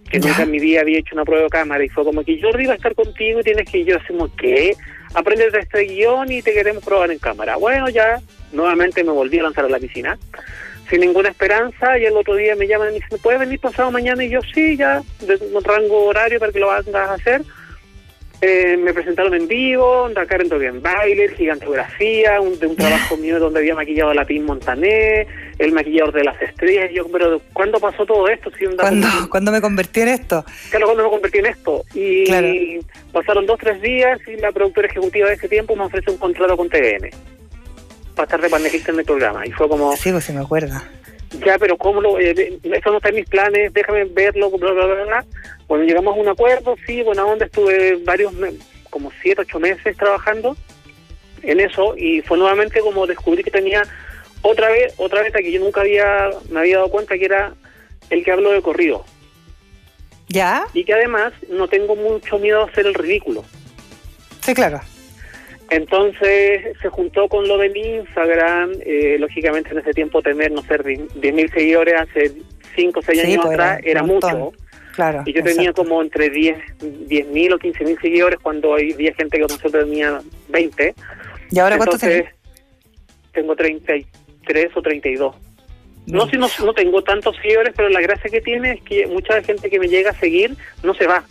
que 0.09 0.19
nunca 0.19 0.43
en 0.43 0.51
mi 0.51 0.59
vida 0.59 0.81
había 0.81 0.99
hecho 0.99 1.15
una 1.15 1.25
prueba 1.25 1.43
de 1.43 1.49
cámara, 1.49 1.83
y 1.83 1.89
fue 1.89 2.03
como 2.03 2.23
que 2.23 2.37
yo 2.37 2.49
iba 2.59 2.73
a 2.73 2.75
estar 2.75 2.93
contigo 2.95 3.39
y 3.39 3.43
tienes 3.43 3.69
que 3.69 3.83
yo 3.83 3.97
hacemos 3.97 4.29
¿qué? 4.37 4.75
Aprendes 5.13 5.53
de 5.53 5.59
este 5.59 5.83
guion 5.85 6.31
y 6.31 6.41
te 6.41 6.53
queremos 6.53 6.83
probar 6.83 7.11
en 7.11 7.19
cámara. 7.19 7.55
Bueno, 7.55 7.89
ya 7.89 8.21
nuevamente 8.51 9.03
me 9.03 9.11
volví 9.11 9.39
a 9.39 9.43
lanzar 9.43 9.65
a 9.65 9.69
la 9.69 9.79
piscina, 9.79 10.17
sin 10.89 10.99
ninguna 10.99 11.29
esperanza, 11.29 11.97
y 11.97 12.05
el 12.05 12.17
otro 12.17 12.35
día 12.35 12.55
me 12.55 12.67
llaman 12.67 12.89
y 12.89 12.91
me 12.93 12.99
dicen, 12.99 13.19
¿puedes 13.21 13.39
venir 13.39 13.59
pasado 13.59 13.89
mañana? 13.89 14.23
Y 14.23 14.29
yo, 14.29 14.41
sí, 14.53 14.75
ya, 14.75 15.01
de 15.21 15.35
un 15.53 15.63
rango 15.63 16.05
horario 16.05 16.39
para 16.39 16.51
que 16.51 16.59
lo 16.59 16.69
hagas 16.69 16.93
a 16.93 17.13
hacer. 17.13 17.41
Eh, 18.45 18.75
me 18.75 18.93
presentaron 18.93 19.33
en 19.35 19.47
vivo, 19.47 20.09
Dakar 20.13 20.41
en 20.41 20.59
bien 20.59 20.81
baile, 20.81 21.29
gigantografía, 21.29 22.41
un, 22.41 22.59
de 22.59 22.67
un 22.67 22.75
trabajo 22.75 23.15
mío 23.15 23.39
donde 23.39 23.59
había 23.59 23.73
maquillado 23.73 24.09
a 24.09 24.13
Latín 24.13 24.43
Montané, 24.43 25.25
el 25.59 25.71
maquillador 25.71 26.11
de 26.11 26.25
las 26.25 26.41
estrellas. 26.41 26.91
Yo, 26.93 27.07
pero 27.09 27.39
¿cuándo 27.53 27.79
pasó 27.79 28.05
todo 28.05 28.27
esto? 28.27 28.51
Si 28.59 28.65
¿Cuándo, 29.29 29.51
me 29.53 29.61
convertí 29.61 30.01
en 30.01 30.09
esto? 30.09 30.43
Claro, 30.71 30.87
¿cuándo 30.87 31.05
me 31.05 31.09
convertí 31.09 31.37
en 31.37 31.45
esto? 31.45 31.85
Y 31.93 32.79
pasaron 33.13 33.45
dos, 33.45 33.57
tres 33.61 33.81
días 33.81 34.19
y 34.27 34.35
la 34.35 34.51
productora 34.51 34.89
ejecutiva 34.89 35.29
de 35.29 35.35
ese 35.35 35.47
tiempo 35.47 35.77
me 35.77 35.85
ofrece 35.85 36.11
un 36.11 36.17
contrato 36.17 36.57
con 36.57 36.67
TVN 36.67 37.11
para 38.13 38.25
estar 38.25 38.41
de 38.41 38.49
panelista 38.49 38.91
en 38.91 38.99
el 38.99 39.05
programa. 39.05 39.47
Y 39.47 39.51
fue 39.51 39.69
como... 39.69 39.95
Sí, 39.95 40.11
pues 40.11 40.25
se 40.25 40.33
me 40.33 40.41
acuerda 40.41 40.83
ya, 41.45 41.57
pero 41.57 41.77
¿cómo 41.77 42.01
lo...? 42.01 42.19
Eh, 42.19 42.59
eso 42.63 42.91
no 42.91 42.97
está 42.97 43.09
en 43.09 43.15
mis 43.15 43.27
planes, 43.27 43.73
déjame 43.73 44.05
verlo, 44.05 44.49
bla, 44.51 44.71
bla, 44.71 44.85
bla, 44.85 45.03
bla. 45.03 45.25
Bueno, 45.67 45.83
llegamos 45.85 46.15
a 46.15 46.19
un 46.19 46.27
acuerdo, 46.27 46.75
sí, 46.85 47.01
bueno, 47.01 47.25
donde 47.27 47.45
estuve 47.45 47.95
varios, 48.03 48.33
como 48.89 49.11
siete, 49.21 49.41
ocho 49.41 49.59
meses 49.59 49.97
trabajando 49.97 50.55
en 51.41 51.59
eso 51.59 51.95
y 51.97 52.21
fue 52.21 52.37
nuevamente 52.37 52.79
como 52.79 53.05
descubrí 53.05 53.43
que 53.43 53.51
tenía 53.51 53.83
otra 54.41 54.69
vez, 54.69 54.93
otra 54.97 55.21
vez 55.21 55.33
que 55.33 55.51
yo 55.51 55.59
nunca 55.59 55.81
había, 55.81 56.29
me 56.49 56.59
había 56.61 56.77
dado 56.77 56.89
cuenta 56.89 57.17
que 57.17 57.25
era 57.25 57.53
el 58.09 58.23
que 58.23 58.31
hablo 58.31 58.51
de 58.51 58.61
corrido. 58.61 59.05
¿Ya? 60.27 60.65
Y 60.73 60.83
que 60.85 60.93
además 60.93 61.33
no 61.49 61.67
tengo 61.67 61.95
mucho 61.95 62.39
miedo 62.39 62.61
a 62.61 62.65
hacer 62.65 62.85
el 62.87 62.93
ridículo. 62.93 63.43
Sí, 64.41 64.53
claro. 64.53 64.81
Entonces 65.75 66.77
se 66.81 66.89
juntó 66.89 67.27
con 67.27 67.47
lo 67.47 67.57
del 67.57 67.75
Instagram, 67.75 68.73
eh, 68.85 69.17
lógicamente 69.19 69.71
en 69.71 69.79
ese 69.79 69.93
tiempo 69.93 70.21
tener, 70.21 70.51
no 70.51 70.61
sé, 70.61 70.77
10.000 70.77 71.53
seguidores 71.53 71.95
hace 71.99 72.31
5 72.75 72.99
o 72.99 73.01
6 73.03 73.23
años 73.23 73.39
pues, 73.43 73.53
atrás 73.53 73.81
era, 73.83 74.03
mucho. 74.03 74.53
Claro, 74.93 75.23
y 75.25 75.33
yo 75.33 75.43
tenía 75.43 75.73
como 75.73 76.01
entre 76.03 76.29
10 76.29 76.57
mil 77.31 77.51
o 77.53 77.57
15.000 77.57 77.99
seguidores 77.99 78.39
cuando 78.39 78.75
había 78.75 79.13
gente 79.15 79.37
que 79.37 79.41
nosotros 79.41 79.71
tenía 79.71 80.21
20. 80.49 80.93
¿Y 81.49 81.59
ahora 81.59 81.77
cuántos 81.77 81.99
tenés? 81.99 82.25
Tengo 83.31 83.55
33 83.55 84.71
o 84.75 84.81
32. 84.83 85.35
No, 86.05 86.29
si 86.29 86.37
no, 86.37 86.47
no 86.63 86.73
tengo 86.73 87.01
tantos 87.01 87.35
seguidores, 87.37 87.73
pero 87.75 87.89
la 87.89 88.01
gracia 88.01 88.29
que 88.29 88.41
tiene 88.41 88.73
es 88.73 88.81
que 88.83 89.07
mucha 89.07 89.41
gente 89.41 89.69
que 89.69 89.79
me 89.79 89.87
llega 89.87 90.11
a 90.11 90.19
seguir 90.19 90.55
no 90.83 90.93
se 90.93 91.07
va. 91.07 91.23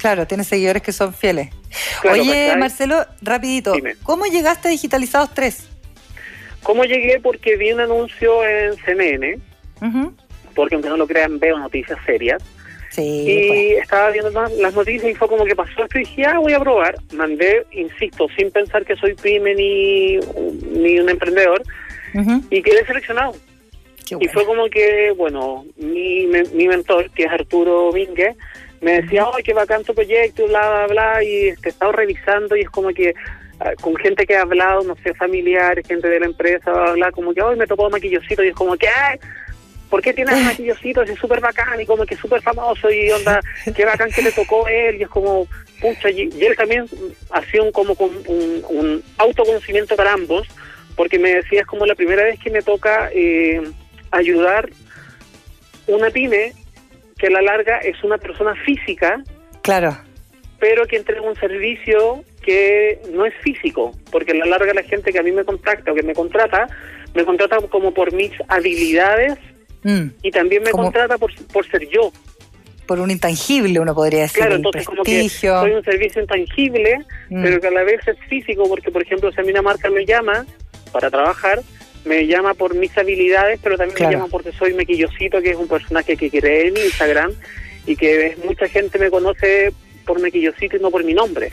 Claro, 0.00 0.26
tiene 0.26 0.44
seguidores 0.44 0.82
que 0.82 0.92
son 0.92 1.12
fieles. 1.12 1.50
Oye, 2.10 2.56
Marcelo, 2.56 3.04
rapidito, 3.20 3.74
¿cómo 4.02 4.24
llegaste 4.24 4.68
a 4.68 4.70
Digitalizados 4.70 5.34
3? 5.34 5.68
¿Cómo 6.62 6.84
llegué? 6.84 7.20
Porque 7.20 7.56
vi 7.58 7.72
un 7.72 7.80
anuncio 7.80 8.42
en 8.46 8.76
CNN, 8.78 9.38
porque 10.54 10.74
aunque 10.74 10.88
no 10.88 10.96
lo 10.96 11.06
crean, 11.06 11.38
veo 11.38 11.58
noticias 11.58 11.98
serias. 12.06 12.42
Sí, 12.88 13.02
y 13.02 13.48
pues. 13.48 13.82
estaba 13.82 14.10
viendo 14.10 14.30
las 14.30 14.74
noticias 14.74 15.12
y 15.12 15.14
fue 15.14 15.28
como 15.28 15.44
que 15.44 15.54
pasó 15.54 15.84
esto 15.84 15.98
y 15.98 16.00
dije, 16.00 16.24
ah, 16.24 16.38
voy 16.38 16.54
a 16.54 16.60
probar. 16.60 16.96
Mandé, 17.12 17.66
insisto, 17.72 18.26
sin 18.36 18.50
pensar 18.50 18.84
que 18.86 18.96
soy 18.96 19.14
pyme 19.14 19.54
ni, 19.54 20.16
ni 20.16 20.98
un 20.98 21.10
emprendedor, 21.10 21.62
y 22.50 22.62
quedé 22.62 22.86
seleccionado. 22.86 23.34
Y 24.18 24.26
fue 24.28 24.44
como 24.46 24.68
que, 24.70 25.12
bueno, 25.16 25.66
mi, 25.76 26.26
mi 26.26 26.66
mentor, 26.66 27.10
que 27.10 27.24
es 27.24 27.30
Arturo 27.30 27.92
Vingue, 27.92 28.34
me 28.80 29.02
decía, 29.02 29.26
ay, 29.34 29.42
qué 29.42 29.52
bacán 29.52 29.84
tu 29.84 29.94
proyecto, 29.94 30.46
bla, 30.46 30.68
bla, 30.68 30.86
bla, 30.86 31.24
y 31.24 31.54
te 31.56 31.68
he 31.68 31.72
estado 31.72 31.92
revisando 31.92 32.56
y 32.56 32.62
es 32.62 32.70
como 32.70 32.88
que 32.90 33.14
ah, 33.60 33.72
con 33.80 33.94
gente 33.96 34.26
que 34.26 34.36
ha 34.36 34.42
hablado, 34.42 34.82
no 34.82 34.96
sé, 35.02 35.14
familiares, 35.14 35.86
gente 35.86 36.08
de 36.08 36.20
la 36.20 36.26
empresa, 36.26 36.70
habla 36.70 37.12
como 37.12 37.34
que 37.34 37.42
hoy 37.42 37.56
me 37.56 37.66
tocó 37.66 37.90
maquillosito 37.90 38.42
y 38.42 38.48
es 38.48 38.54
como 38.54 38.76
que, 38.76 38.88
¡ay! 38.88 39.18
¿Por 39.90 40.00
qué 40.00 40.14
tienes 40.14 40.40
maquillosito? 40.44 41.02
Es 41.02 41.18
súper 41.18 41.40
bacán 41.40 41.80
y 41.80 41.84
como 41.84 42.06
que 42.06 42.16
súper 42.16 42.40
famoso 42.42 42.90
y 42.90 43.10
onda, 43.10 43.40
qué 43.74 43.84
bacán 43.84 44.10
que 44.10 44.22
le 44.22 44.32
tocó 44.32 44.66
él 44.68 44.96
y 44.96 45.02
es 45.02 45.08
como, 45.08 45.46
pucha, 45.80 46.08
y, 46.10 46.30
él 46.40 46.56
también 46.56 46.86
hacía 47.32 47.62
un, 47.62 47.72
como 47.72 47.94
un, 47.98 48.64
un, 48.68 49.02
autoconocimiento 49.18 49.96
para 49.96 50.12
ambos, 50.12 50.46
porque 50.96 51.18
me 51.18 51.34
decía, 51.34 51.62
es 51.62 51.66
como 51.66 51.86
la 51.86 51.96
primera 51.96 52.22
vez 52.22 52.38
que 52.38 52.50
me 52.50 52.62
toca 52.62 53.10
eh, 53.12 53.60
ayudar 54.12 54.70
una 55.86 56.10
pyme 56.10 56.52
que 57.20 57.26
a 57.26 57.30
la 57.30 57.42
larga 57.42 57.78
es 57.78 58.02
una 58.02 58.18
persona 58.18 58.54
física. 58.64 59.22
Claro. 59.62 59.96
Pero 60.58 60.86
que 60.86 60.96
entrega 60.96 61.20
un 61.20 61.36
servicio 61.36 62.24
que 62.42 63.00
no 63.12 63.26
es 63.26 63.34
físico, 63.42 63.92
porque 64.10 64.32
a 64.32 64.34
la 64.34 64.46
larga 64.46 64.72
la 64.72 64.82
gente 64.82 65.12
que 65.12 65.18
a 65.18 65.22
mí 65.22 65.30
me 65.30 65.44
contacta 65.44 65.92
o 65.92 65.94
que 65.94 66.02
me 66.02 66.14
contrata, 66.14 66.66
me 67.14 67.24
contrata 67.24 67.58
como 67.68 67.92
por 67.92 68.12
mis 68.12 68.32
habilidades 68.48 69.38
mm. 69.82 70.06
y 70.22 70.30
también 70.30 70.62
me 70.62 70.70
contrata 70.70 71.18
por, 71.18 71.30
por 71.52 71.70
ser 71.70 71.86
yo. 71.88 72.10
Por 72.86 72.98
un 73.00 73.10
intangible, 73.10 73.78
uno 73.78 73.94
podría 73.94 74.22
decir. 74.22 74.38
Claro, 74.38 74.56
entonces 74.56 74.86
como 74.86 75.02
que 75.02 75.28
soy 75.28 75.72
un 75.72 75.84
servicio 75.84 76.22
intangible, 76.22 76.98
mm. 77.28 77.42
pero 77.42 77.60
que 77.60 77.66
a 77.66 77.70
la 77.70 77.84
vez 77.84 78.00
es 78.08 78.18
físico, 78.28 78.64
porque 78.68 78.90
por 78.90 79.02
ejemplo 79.02 79.30
si 79.32 79.40
a 79.40 79.44
mí 79.44 79.50
una 79.50 79.62
marca 79.62 79.90
me 79.90 80.06
llama 80.06 80.46
para 80.92 81.10
trabajar, 81.10 81.60
me 82.04 82.26
llama 82.26 82.54
por 82.54 82.74
mis 82.74 82.96
habilidades, 82.96 83.60
pero 83.62 83.76
también 83.76 83.98
me 84.00 84.12
llama 84.12 84.28
porque 84.30 84.52
soy 84.52 84.74
Mequillosito, 84.74 85.40
que 85.42 85.50
es 85.50 85.56
un 85.56 85.68
personaje 85.68 86.16
que 86.16 86.30
creé 86.30 86.68
en 86.68 86.76
Instagram 86.76 87.32
y 87.86 87.96
que 87.96 88.36
mucha 88.44 88.68
gente 88.68 88.98
me 88.98 89.10
conoce 89.10 89.72
por 90.06 90.20
Mequillosito 90.20 90.76
y 90.76 90.80
no 90.80 90.90
por 90.90 91.04
mi 91.04 91.14
nombre. 91.14 91.50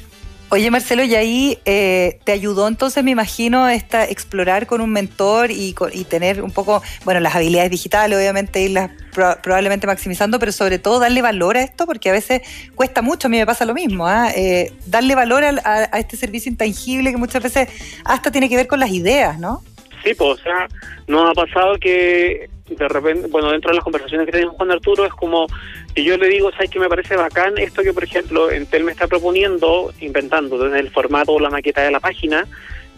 Oye 0.49 0.71
Marcelo, 0.71 1.03
y 1.03 1.13
ahí 1.13 1.59
eh, 1.65 2.19
te 2.23 2.31
ayudó 2.31 2.69
entonces, 2.69 3.03
me 3.03 3.11
imagino, 3.11 3.67
esta 3.67 4.05
explorar 4.05 4.65
con 4.65 4.79
un 4.79 4.89
mentor 4.89 5.51
y, 5.51 5.75
y 5.91 6.03
tener 6.05 6.41
un 6.41 6.51
poco, 6.51 6.81
bueno, 7.03 7.19
las 7.19 7.35
habilidades 7.35 7.69
digitales, 7.69 8.17
obviamente 8.17 8.61
irlas 8.61 8.91
probablemente 9.11 9.87
maximizando, 9.87 10.39
pero 10.39 10.53
sobre 10.53 10.79
todo 10.79 10.99
darle 10.99 11.21
valor 11.21 11.57
a 11.57 11.63
esto, 11.63 11.85
porque 11.85 12.09
a 12.09 12.13
veces 12.13 12.43
cuesta 12.75 13.01
mucho, 13.01 13.27
a 13.27 13.29
mí 13.29 13.37
me 13.37 13.45
pasa 13.45 13.65
lo 13.65 13.73
mismo, 13.73 14.07
¿ah? 14.07 14.31
eh, 14.33 14.71
darle 14.85 15.15
valor 15.15 15.43
a, 15.43 15.59
a, 15.65 15.99
este 15.99 16.15
servicio 16.15 16.49
intangible 16.49 17.11
que 17.11 17.17
muchas 17.17 17.43
veces 17.43 17.67
hasta 18.05 18.31
tiene 18.31 18.47
que 18.47 18.55
ver 18.55 18.67
con 18.67 18.79
las 18.79 18.91
ideas, 18.91 19.37
¿no? 19.39 19.63
Sí, 20.07 20.13
pues, 20.13 20.39
o 20.39 20.43
sea, 20.43 20.69
nos 21.07 21.29
ha 21.29 21.33
pasado 21.33 21.77
que 21.77 22.49
de 22.69 22.87
repente, 22.87 23.27
bueno, 23.27 23.51
dentro 23.51 23.71
de 23.71 23.75
las 23.75 23.83
conversaciones 23.83 24.25
que 24.25 24.31
tenemos 24.31 24.55
con 24.55 24.71
Arturo, 24.71 25.05
es 25.05 25.11
como 25.11 25.47
que 25.93 26.03
yo 26.03 26.17
le 26.17 26.29
digo, 26.29 26.49
¿sabes 26.51 26.69
que 26.69 26.79
me 26.79 26.87
parece 26.87 27.17
bacán 27.17 27.57
esto 27.57 27.83
que, 27.83 27.93
por 27.93 28.05
ejemplo, 28.05 28.49
Entel 28.49 28.85
me 28.85 28.93
está 28.93 29.07
proponiendo, 29.07 29.93
inventando 29.99 30.57
desde 30.57 30.79
el 30.79 30.91
formato 30.91 31.33
o 31.33 31.39
la 31.41 31.49
maqueta 31.49 31.81
de 31.81 31.91
la 31.91 31.99
página, 31.99 32.47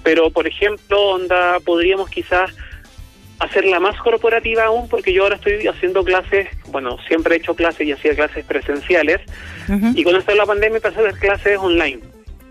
pero, 0.03 0.29
por 0.29 0.47
ejemplo, 0.47 1.01
onda, 1.01 1.59
podríamos 1.65 2.11
quizás 2.11 2.51
hacerla 3.39 3.79
más 3.79 3.97
corporativa 4.01 4.65
aún, 4.65 4.87
porque 4.87 5.11
yo 5.11 5.23
ahora 5.23 5.35
estoy 5.35 5.65
haciendo 5.65 6.03
clases, 6.03 6.47
bueno, 6.67 6.97
siempre 7.07 7.35
he 7.35 7.37
hecho 7.39 7.55
clases 7.55 7.87
y 7.87 7.91
hacía 7.91 8.13
clases 8.13 8.45
presenciales, 8.45 9.21
y 9.95 10.03
con 10.03 10.15
esto 10.15 10.31
de 10.31 10.37
la 10.37 10.45
pandemia 10.45 10.77
empecé 10.77 10.99
a 10.99 11.07
hacer 11.07 11.19
clases 11.19 11.57
online. 11.57 12.01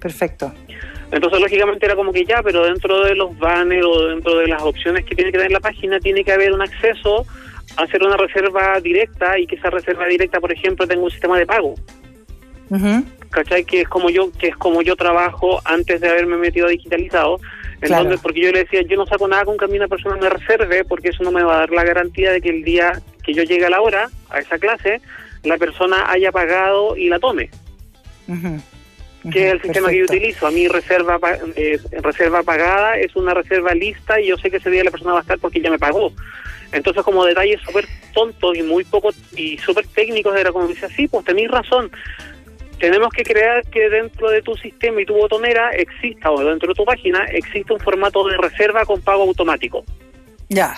Perfecto. 0.01 0.53
Entonces, 1.11 1.41
lógicamente 1.41 1.87
era 1.87 1.97
como 1.97 2.13
que 2.13 2.25
ya, 2.25 2.43
pero 2.43 2.67
dentro 2.67 3.05
de 3.05 3.15
los 3.15 3.37
banners 3.39 3.87
o 3.87 4.09
dentro 4.09 4.39
de 4.39 4.49
las 4.49 4.63
opciones 4.63 5.05
que 5.05 5.15
tiene 5.15 5.33
que 5.33 5.39
tener 5.39 5.53
la 5.53 5.61
página, 5.61 5.99
tiene 6.01 6.23
que 6.23 6.33
haber 6.33 6.53
un 6.53 6.61
acceso 6.61 7.25
a 7.77 7.83
hacer 7.83 8.03
una 8.03 8.17
reserva 8.17 8.79
directa 8.81 9.39
y 9.39 9.47
que 9.47 9.57
esa 9.57 9.71
reserva 9.71 10.07
directa, 10.07 10.41
por 10.41 10.53
ejemplo, 10.53 10.87
tenga 10.87 11.03
un 11.03 11.11
sistema 11.11 11.39
de 11.39 11.47
pago. 11.47 11.75
¿Cachai? 13.31 13.65
Que 13.65 13.83
es 13.83 13.89
como 13.89 14.11
yo 14.11 14.31
que 14.33 14.49
es 14.49 14.57
como 14.57 14.83
yo 14.83 14.95
trabajo 14.97 15.61
antes 15.65 16.01
de 16.01 16.09
haberme 16.09 16.37
metido 16.37 16.69
digitalizado. 16.69 17.41
Entonces, 17.81 18.21
porque 18.21 18.41
yo 18.41 18.53
le 18.53 18.65
decía, 18.65 18.83
yo 18.83 18.97
no 18.97 19.07
saco 19.07 19.27
nada 19.29 19.45
con 19.45 19.57
que 19.57 19.65
a 19.65 19.69
mí 19.69 19.77
una 19.77 19.89
persona 19.89 20.17
me 20.17 20.29
reserve, 20.29 20.85
porque 20.85 21.09
eso 21.09 21.23
no 21.23 21.31
me 21.31 21.43
va 21.43 21.55
a 21.55 21.59
dar 21.61 21.71
la 21.71 21.85
garantía 21.85 22.33
de 22.33 22.41
que 22.41 22.51
el 22.51 22.65
día 22.65 23.01
que 23.23 23.33
yo 23.33 23.43
llegue 23.45 23.65
a 23.65 23.71
la 23.71 23.81
hora, 23.81 24.11
a 24.29 24.41
esa 24.41 24.59
clase, 24.59 25.01
la 25.45 25.57
persona 25.57 26.11
haya 26.11 26.33
pagado 26.33 26.97
y 26.97 27.09
la 27.09 27.19
tome 27.19 27.51
que 29.31 29.47
es 29.47 29.53
el 29.53 29.63
sistema 29.63 29.91
que 29.91 29.99
yo 29.99 30.05
utilizo. 30.05 30.47
A 30.47 30.51
mí 30.51 30.69
reserva 30.69 31.19
eh, 31.57 31.79
reserva 32.03 32.43
pagada 32.43 32.99
es 32.99 33.15
una 33.17 33.35
reserva 33.35 33.75
lista 33.75 34.21
y 34.21 34.29
yo 34.29 34.37
sé 34.37 34.51
que 34.51 34.59
ese 34.59 34.71
día 34.71 34.85
la 34.85 34.91
persona 34.91 35.13
va 35.13 35.19
a 35.19 35.23
estar 35.23 35.39
porque 35.39 35.61
ya 35.61 35.71
me 35.71 35.79
pagó. 35.79 36.13
Entonces, 36.73 37.03
como 37.03 37.25
detalles 37.25 37.61
súper 37.63 37.87
tontos 38.13 38.57
y 38.57 38.63
muy 38.63 38.85
poco 38.85 39.11
y 39.35 39.57
súper 39.59 39.87
técnicos, 39.87 40.37
era 40.37 40.53
como 40.53 40.67
dice, 40.67 40.89
sí, 40.91 41.09
pues 41.09 41.25
tenéis 41.25 41.51
razón. 41.51 41.91
Tenemos 42.79 43.11
que 43.11 43.25
crear 43.25 43.65
que 43.67 43.89
dentro 43.89 44.31
de 44.31 44.43
tu 44.43 44.55
sistema 44.55 45.01
y 45.01 45.07
tu 45.07 45.15
botonera 45.15 45.71
exista, 45.71 46.31
o 46.31 46.45
dentro 46.45 46.69
de 46.69 46.75
tu 46.75 46.85
página, 46.85 47.25
exista 47.25 47.75
un 47.75 47.81
formato 47.81 48.27
de 48.29 48.37
reserva 48.37 48.85
con 48.85 49.01
pago 49.01 49.23
automático. 49.23 49.85
Ya, 50.49 50.77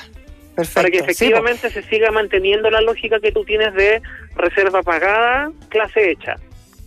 perfecto. 0.54 0.74
Para 0.74 0.90
que 0.90 0.98
efectivamente 0.98 1.70
se 1.70 1.82
siga 1.82 2.10
manteniendo 2.10 2.70
la 2.70 2.80
lógica 2.80 3.20
que 3.20 3.32
tú 3.32 3.44
tienes 3.44 3.74
de 3.74 4.00
reserva 4.34 4.82
pagada, 4.82 5.50
clase 5.68 6.12
hecha. 6.12 6.36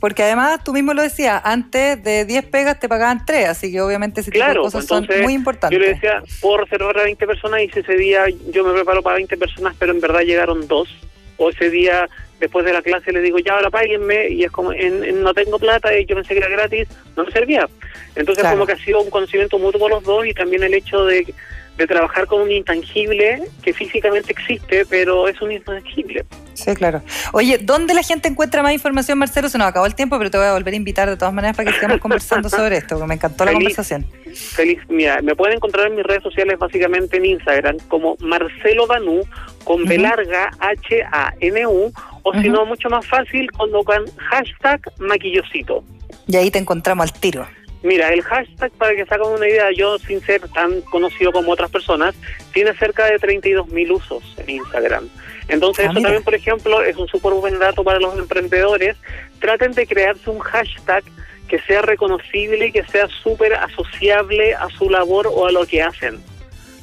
Porque 0.03 0.21
además, 0.21 0.61
tú 0.61 0.73
mismo 0.73 0.93
lo 0.93 1.01
decías, 1.01 1.41
antes 1.45 2.03
de 2.03 2.25
10 2.25 2.47
pegas 2.47 2.77
te 2.77 2.89
pagaban 2.89 3.25
3, 3.25 3.47
así 3.47 3.71
que 3.71 3.79
obviamente 3.79 4.19
ese 4.19 4.31
tipo 4.31 4.45
de 4.45 4.55
cosas 4.57 4.85
son 4.85 5.07
muy 5.21 5.31
importantes. 5.31 5.79
Yo 5.79 5.81
le 5.81 5.93
decía, 5.93 6.21
puedo 6.41 6.57
reservar 6.57 6.99
a 6.99 7.03
20 7.03 7.25
personas 7.25 7.61
y 7.61 7.69
si 7.69 7.79
ese 7.79 7.95
día 7.95 8.25
yo 8.51 8.65
me 8.65 8.73
preparo 8.73 9.01
para 9.01 9.15
20 9.15 9.37
personas, 9.37 9.73
pero 9.79 9.93
en 9.93 10.01
verdad 10.01 10.19
llegaron 10.19 10.67
dos. 10.67 10.89
O 11.37 11.51
ese 11.51 11.69
día, 11.69 12.09
después 12.41 12.65
de 12.65 12.73
la 12.73 12.81
clase, 12.81 13.13
le 13.13 13.21
digo, 13.21 13.39
ya 13.39 13.53
ahora 13.53 13.69
páguenme, 13.69 14.27
y 14.27 14.43
es 14.43 14.51
como, 14.51 14.73
en, 14.73 15.23
no 15.23 15.33
tengo 15.33 15.57
plata 15.57 15.97
y 15.97 16.05
yo 16.05 16.17
pensé 16.17 16.33
que 16.33 16.39
era 16.41 16.49
gratis, 16.49 16.89
no 17.15 17.23
me 17.23 17.31
servía. 17.31 17.69
Entonces, 18.17 18.43
como 18.43 18.65
que 18.65 18.73
ha 18.73 18.77
sido 18.79 18.99
un 18.99 19.09
conocimiento 19.09 19.57
mutuo 19.57 19.87
los 19.87 20.03
dos 20.03 20.25
y 20.25 20.33
también 20.33 20.63
el 20.63 20.73
hecho 20.73 21.05
de 21.05 21.33
de 21.77 21.88
trabajar 21.88 22.27
con 22.27 22.41
un 22.41 22.51
intangible 22.51 23.43
que 23.63 23.73
físicamente 23.73 24.31
existe, 24.31 24.86
pero 24.86 25.27
es 25.27 25.41
un 25.41 25.51
intangible. 25.51 26.25
Sí, 26.53 26.73
claro. 26.75 27.01
Oye, 27.31 27.57
¿dónde 27.57 27.93
la 27.93 28.03
gente 28.03 28.27
encuentra 28.27 28.62
más 28.62 28.73
información, 28.73 29.17
Marcelo? 29.17 29.49
Se 29.49 29.57
nos 29.57 29.67
acabó 29.67 29.86
el 29.86 29.95
tiempo, 29.95 30.17
pero 30.17 30.29
te 30.29 30.38
voy 30.38 30.47
a 30.47 30.53
volver 30.53 30.73
a 30.73 30.77
invitar 30.77 31.09
de 31.09 31.17
todas 31.17 31.33
maneras 31.33 31.57
para 31.57 31.71
que 31.71 31.75
sigamos 31.75 31.97
conversando 32.01 32.49
sobre 32.49 32.77
esto, 32.77 32.95
porque 32.95 33.07
me 33.07 33.15
encantó 33.15 33.45
la 33.45 33.53
conversación. 33.53 34.05
Feliz, 34.33 34.79
mira, 34.89 35.21
me 35.21 35.36
pueden 35.36 35.55
encontrar 35.55 35.88
en 35.88 35.95
mis 35.95 36.05
redes 36.05 36.23
sociales, 36.23 36.57
básicamente 36.59 37.17
en 37.17 37.25
Instagram, 37.25 37.77
como 37.88 38.15
Marcelo 38.19 38.86
Danú, 38.88 39.21
con 39.63 39.86
B 39.86 39.97
larga, 39.97 40.51
H-A-N-U, 40.59 41.91
o 42.23 42.33
si 42.33 42.49
no, 42.49 42.65
mucho 42.65 42.89
más 42.89 43.05
fácil, 43.07 43.51
colocan 43.51 44.03
hashtag 44.29 44.81
maquillosito. 44.99 45.83
Y 46.27 46.38
ahí 46.38 46.51
te 46.51 46.59
encontramos 46.59 47.03
al 47.03 47.19
tiro. 47.19 47.47
Mira, 47.84 48.13
el 48.13 48.22
hashtag, 48.22 48.72
para 48.72 48.96
que 48.96 49.06
saquen 49.06 49.28
una 49.28 49.48
idea, 49.48 49.69
yo 49.76 50.00
sin 50.00 50.22
ser 50.22 50.48
tan 50.50 50.82
conocido 50.82 51.34
como 51.34 51.52
otras 51.52 51.69
personas, 51.69 52.15
tiene 52.54 52.74
cerca 52.76 53.06
de 53.06 53.19
32 53.19 53.67
mil 53.69 53.91
usos 53.91 54.24
en 54.38 54.50
Instagram. 54.52 55.10
Entonces, 55.50 55.88
ah, 55.88 55.91
eso 55.91 56.02
también, 56.02 56.24
por 56.24 56.34
ejemplo, 56.34 56.82
es 56.82 56.96
un 56.96 57.08
súper 57.10 57.34
buen 57.34 57.60
dato 57.60 57.84
para 57.84 58.00
los 58.00 58.17
emprendedores. 58.17 58.96
Traten 59.39 59.74
de 59.74 59.86
crearse 59.86 60.30
un 60.30 60.39
hashtag 60.39 61.04
que 61.50 61.60
sea 61.60 61.82
reconocible 61.82 62.67
y 62.67 62.72
que 62.72 62.86
sea 62.86 63.08
súper 63.22 63.54
asociable 63.54 64.54
a 64.56 64.69
su 64.69 64.89
labor 64.89 65.28
o 65.28 65.48
a 65.48 65.52
lo 65.52 65.65
que 65.65 65.84
hacen. 65.84 66.19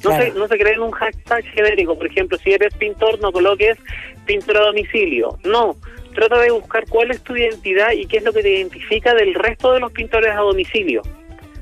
No, 0.04 0.16
se, 0.16 0.32
no 0.32 0.48
se 0.48 0.58
creen 0.58 0.80
un 0.80 0.90
hashtag 0.92 1.44
genérico. 1.44 1.96
Por 1.96 2.06
ejemplo, 2.06 2.38
si 2.38 2.52
eres 2.52 2.74
pintor, 2.74 3.20
no 3.20 3.32
coloques 3.32 3.78
pintor 4.26 4.58
a 4.58 4.66
domicilio. 4.66 5.38
No, 5.44 5.76
trata 6.14 6.38
de 6.40 6.50
buscar 6.50 6.84
cuál 6.88 7.10
es 7.10 7.22
tu 7.22 7.36
identidad 7.36 7.92
y 7.92 8.06
qué 8.06 8.18
es 8.18 8.24
lo 8.24 8.32
que 8.32 8.42
te 8.42 8.50
identifica 8.50 9.14
del 9.14 9.34
resto 9.34 9.72
de 9.72 9.80
los 9.80 9.92
pintores 9.92 10.34
a 10.34 10.40
domicilio. 10.40 11.02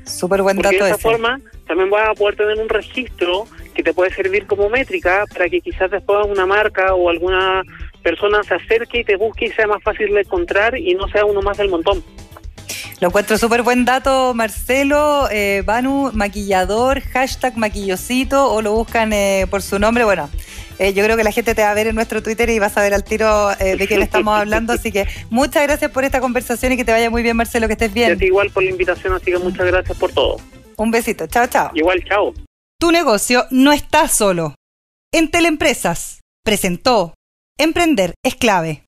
Súper 0.05 0.41
buen 0.41 0.57
dato. 0.57 0.83
de 0.83 0.89
esa 0.91 0.97
forma 0.97 1.39
también 1.67 1.89
vas 1.89 2.09
a 2.09 2.13
poder 2.13 2.35
tener 2.35 2.57
un 2.57 2.67
registro 2.67 3.45
que 3.75 3.83
te 3.83 3.93
puede 3.93 4.13
servir 4.13 4.47
como 4.47 4.69
métrica 4.69 5.25
para 5.31 5.47
que 5.49 5.61
quizás 5.61 5.91
después 5.91 6.25
una 6.27 6.45
marca 6.45 6.95
o 6.95 7.09
alguna 7.09 7.61
persona 8.01 8.41
se 8.43 8.55
acerque 8.55 9.01
y 9.01 9.03
te 9.03 9.15
busque 9.15 9.45
y 9.45 9.51
sea 9.51 9.67
más 9.67 9.83
fácil 9.83 10.13
de 10.13 10.21
encontrar 10.21 10.77
y 10.77 10.95
no 10.95 11.07
sea 11.09 11.25
uno 11.25 11.41
más 11.41 11.57
del 11.57 11.69
montón. 11.69 12.03
Lo 12.99 13.07
encuentro 13.07 13.37
súper 13.37 13.61
buen 13.61 13.85
dato, 13.85 14.33
Marcelo, 14.33 15.29
eh, 15.31 15.63
Banu, 15.65 16.11
maquillador, 16.13 16.99
hashtag 16.99 17.55
maquillosito, 17.55 18.51
o 18.51 18.61
lo 18.61 18.73
buscan 18.73 19.13
eh, 19.13 19.47
por 19.49 19.61
su 19.61 19.79
nombre. 19.79 20.03
Bueno, 20.03 20.29
eh, 20.79 20.93
yo 20.93 21.03
creo 21.03 21.17
que 21.17 21.23
la 21.23 21.31
gente 21.31 21.53
te 21.53 21.61
va 21.61 21.71
a 21.71 21.73
ver 21.73 21.87
en 21.87 21.95
nuestro 21.95 22.23
Twitter 22.23 22.49
y 22.49 22.57
vas 22.57 22.77
a 22.77 22.81
ver 22.81 22.93
al 22.93 23.03
tiro 23.03 23.51
eh, 23.59 23.75
de 23.75 23.87
quién 23.87 24.01
estamos 24.01 24.37
hablando. 24.39 24.73
Así 24.73 24.91
que 24.91 25.05
muchas 25.29 25.63
gracias 25.63 25.91
por 25.91 26.05
esta 26.05 26.21
conversación 26.21 26.71
y 26.71 26.77
que 26.77 26.85
te 26.85 26.91
vaya 26.91 27.09
muy 27.09 27.21
bien, 27.21 27.37
Marcelo, 27.37 27.67
que 27.67 27.73
estés 27.73 27.93
bien. 27.93 28.17
igual 28.21 28.49
por 28.49 28.63
la 28.63 28.71
invitación, 28.71 29.13
así 29.13 29.25
que 29.25 29.37
muchas 29.37 29.67
gracias 29.67 29.97
por 29.97 30.11
todo. 30.11 30.37
Un 30.77 30.91
besito, 30.91 31.27
chao, 31.27 31.47
chao. 31.47 31.71
Igual, 31.73 32.03
chao. 32.05 32.33
Tu 32.79 32.91
negocio 32.91 33.45
no 33.51 33.73
está 33.73 34.07
solo. 34.07 34.55
En 35.11 35.29
Teleempresas 35.29 36.21
presentó 36.43 37.13
Emprender 37.57 38.13
es 38.23 38.35
clave. 38.35 38.85